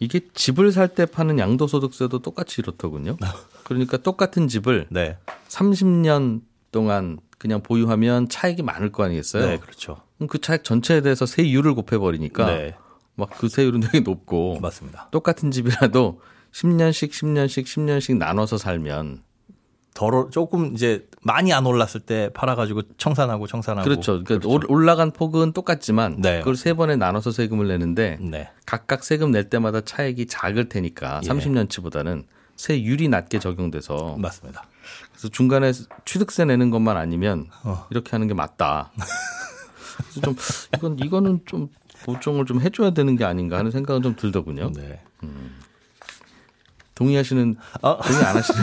이게 0.00 0.20
집을 0.34 0.72
살 0.72 0.88
때 0.88 1.06
파는 1.06 1.38
양도소득세도 1.38 2.18
똑같이 2.20 2.60
이렇더군요. 2.60 3.16
그러니까 3.64 3.96
똑같은 3.98 4.48
집을 4.48 4.88
네. 4.90 5.16
30년 5.48 6.40
동안 6.72 7.18
그냥 7.38 7.62
보유하면 7.62 8.28
차익이 8.28 8.62
많을 8.62 8.90
거 8.90 9.04
아니겠어요? 9.04 9.46
네, 9.46 9.58
그렇죠. 9.58 9.98
그럼 10.16 10.28
그 10.28 10.40
차익 10.40 10.64
전체에 10.64 11.00
대해서 11.02 11.26
세율을 11.26 11.74
곱해버리니까 11.74 12.46
네, 12.46 12.74
막그 13.14 13.48
세율은 13.48 13.80
되게 13.80 14.00
높고 14.00 14.58
맞습니다. 14.60 15.08
똑같은 15.10 15.50
집이라도 15.50 16.20
10년씩 16.52 17.10
10년씩 17.10 17.64
10년씩 17.64 18.16
나눠서 18.16 18.58
살면 18.58 19.22
덜 19.94 20.30
조금 20.30 20.72
이제 20.74 21.06
많이 21.22 21.52
안 21.52 21.66
올랐을 21.66 22.00
때 22.06 22.30
팔아가지고 22.32 22.82
청산하고 22.96 23.46
청산하고 23.46 23.84
그렇죠. 23.88 24.22
그러니까 24.24 24.48
올- 24.48 24.64
올라간 24.68 25.10
폭은 25.10 25.52
똑같지만 25.52 26.20
네. 26.20 26.38
그걸 26.38 26.56
세 26.56 26.74
번에 26.74 26.96
나눠서 26.96 27.32
세금을 27.32 27.66
내는데 27.68 28.16
네, 28.20 28.50
각각 28.66 29.02
세금 29.04 29.30
낼 29.32 29.50
때마다 29.50 29.80
차익이 29.80 30.26
작을 30.26 30.68
테니까 30.68 31.20
예. 31.24 31.28
30년치보다는 31.28 32.24
세율이 32.56 33.08
낮게 33.08 33.38
적용돼서 33.40 34.16
맞습니다. 34.18 34.64
그래서 35.12 35.28
중간에 35.28 35.72
취득세 36.04 36.44
내는 36.44 36.70
것만 36.70 36.96
아니면 36.96 37.46
어. 37.64 37.86
이렇게 37.90 38.10
하는 38.12 38.28
게 38.28 38.34
맞다. 38.34 38.92
그래서 39.96 40.20
좀 40.22 40.36
이건 40.76 40.98
이거는 40.98 41.40
좀 41.46 41.68
보정을 42.04 42.46
좀 42.46 42.60
해줘야 42.60 42.90
되는 42.90 43.16
게 43.16 43.24
아닌가 43.24 43.58
하는 43.58 43.70
생각은 43.70 44.02
좀 44.02 44.14
들더군요. 44.16 44.72
네. 44.74 45.02
동의하시는 47.04 47.56
어. 47.80 47.96
동의 47.96 48.22
안 48.24 48.36
하시는 48.36 48.60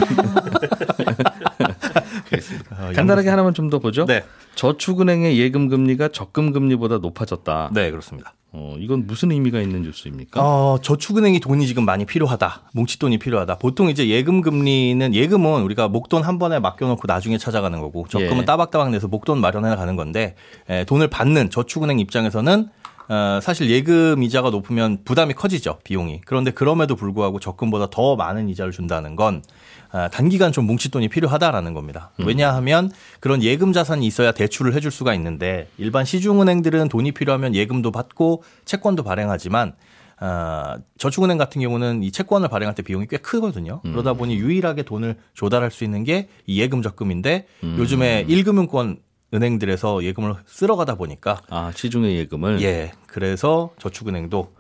어, 2.72 2.92
간단하게 2.96 3.30
하나만 3.30 3.54
좀 3.54 3.68
더 3.68 3.80
보죠. 3.80 4.06
네, 4.06 4.24
저축은행의 4.56 5.38
예금 5.38 5.68
금리가 5.68 6.08
적금 6.10 6.54
금리보다 6.54 7.00
높아졌다. 7.00 7.72
네 7.74 7.92
그렇습니다. 7.92 8.34
어, 8.54 8.76
이건 8.80 9.06
무슨 9.08 9.32
의미가 9.32 9.60
있는 9.60 9.82
뉴스입니까? 9.82 10.40
어, 10.42 10.78
저축은행이 10.82 11.42
돈이 11.42 11.68
지금 11.68 11.84
많이 11.84 12.06
필요하다. 12.06 12.62
뭉칫돈이 12.74 13.18
필요하다. 13.18 13.58
보통 13.58 13.90
이제 13.90 14.08
예금 14.08 14.40
금리는 14.42 15.14
예금은 15.14 15.64
우리가 15.64 15.90
목돈 15.90 16.24
한 16.24 16.40
번에 16.40 16.60
맡겨놓고 16.60 17.02
나중에 17.08 17.38
찾아가는 17.38 17.78
거고 17.82 18.06
적금은 18.08 18.44
예. 18.44 18.46
따박따박 18.46 18.92
내서 18.92 19.08
목돈 19.10 19.42
마련해 19.42 19.76
가는 19.76 19.96
건데 19.98 20.36
에, 20.70 20.86
돈을 20.86 21.10
받는 21.10 21.50
저축은행 21.50 22.00
입장에서는 22.00 22.70
어, 23.10 23.40
사실 23.42 23.70
예금 23.70 24.22
이자가 24.24 24.50
높으면 24.50 25.00
부담이 25.06 25.34
커지죠 25.34 25.80
비용이. 25.84 26.22
그런데 26.26 26.52
그럼에도 26.52 26.96
불구하고 26.96 27.40
적금보다 27.40 27.90
더 27.90 28.16
많은 28.16 28.50
이자를 28.50 28.72
준다는 28.72 29.16
건 29.16 29.44
아, 29.92 30.10
단기간 30.10 30.52
좀 30.52 30.66
뭉칫돈이 30.66 31.08
필요하다라는 31.08 31.74
겁니다. 31.74 32.12
왜냐하면 32.18 32.92
그런 33.22 33.42
예금 33.42 33.72
자산이 33.72 34.06
있어야 34.06 34.34
대출을 34.34 34.74
해줄 34.74 34.92
수가 34.92 35.14
있는데 35.14 35.70
일반 35.78 36.04
시중은행들은 36.04 36.90
돈이 36.90 37.14
필요하면 37.14 37.56
예금도 37.56 37.92
받고 37.92 38.44
채권도 38.66 39.04
발행하지만 39.04 39.74
아, 40.20 40.78
저축은행 40.98 41.38
같은 41.38 41.62
경우는 41.62 42.02
이 42.04 42.12
채권을 42.12 42.50
발행할 42.50 42.74
때 42.76 42.82
비용이 42.82 43.06
꽤 43.08 43.18
크거든요. 43.18 43.82
그러다 43.84 44.14
보니 44.14 44.36
유일하게 44.36 44.84
돈을 44.84 45.16
조달할 45.34 45.72
수 45.72 45.84
있는 45.84 46.04
게 46.04 46.28
이 46.48 46.60
예금 46.60 46.82
적금인데 46.82 47.46
요즘에 47.78 48.26
1금융권 48.28 48.98
은행들에서 49.34 50.04
예금을 50.04 50.36
쓸어 50.46 50.76
가다 50.76 50.96
보니까 50.96 51.42
아 51.50 51.72
시중의 51.76 52.16
예금을 52.18 52.62
예 52.62 52.92
그래서 53.08 53.72
저축은행도 53.80 54.54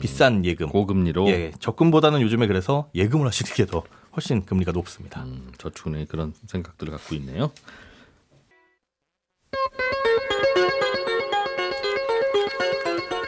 비싼 0.00 0.44
예금 0.44 0.68
고금리로 0.68 1.28
예 1.28 1.52
적금보다는 1.58 2.20
요즘에 2.20 2.46
그래서 2.46 2.88
예금을 2.94 3.26
하시는 3.26 3.52
게 3.54 3.64
더 3.66 3.82
훨씬 4.16 4.44
금리가 4.44 4.72
높습니다. 4.72 5.22
음, 5.24 5.50
저축은행이 5.58 6.06
그런 6.06 6.32
생각들을 6.46 6.92
갖고 6.92 7.14
있네요. 7.16 7.50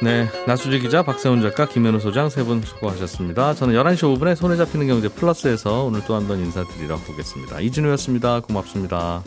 네, 0.02 0.26
나수지 0.46 0.78
기자, 0.78 1.02
박세훈 1.02 1.42
작가, 1.42 1.66
김현우 1.66 2.00
소장 2.00 2.30
세 2.30 2.42
분 2.42 2.62
수고하셨습니다. 2.62 3.52
저는 3.54 3.74
11시 3.74 4.16
5분에 4.18 4.34
손에 4.34 4.56
잡히는 4.56 4.86
경제 4.86 5.08
플러스에서 5.08 5.84
오늘 5.84 6.02
또 6.06 6.14
한 6.14 6.26
번 6.26 6.38
인사드리러 6.38 6.94
오겠습니다. 7.10 7.60
이진우였습니다. 7.60 8.40
고맙습니다. 8.40 9.22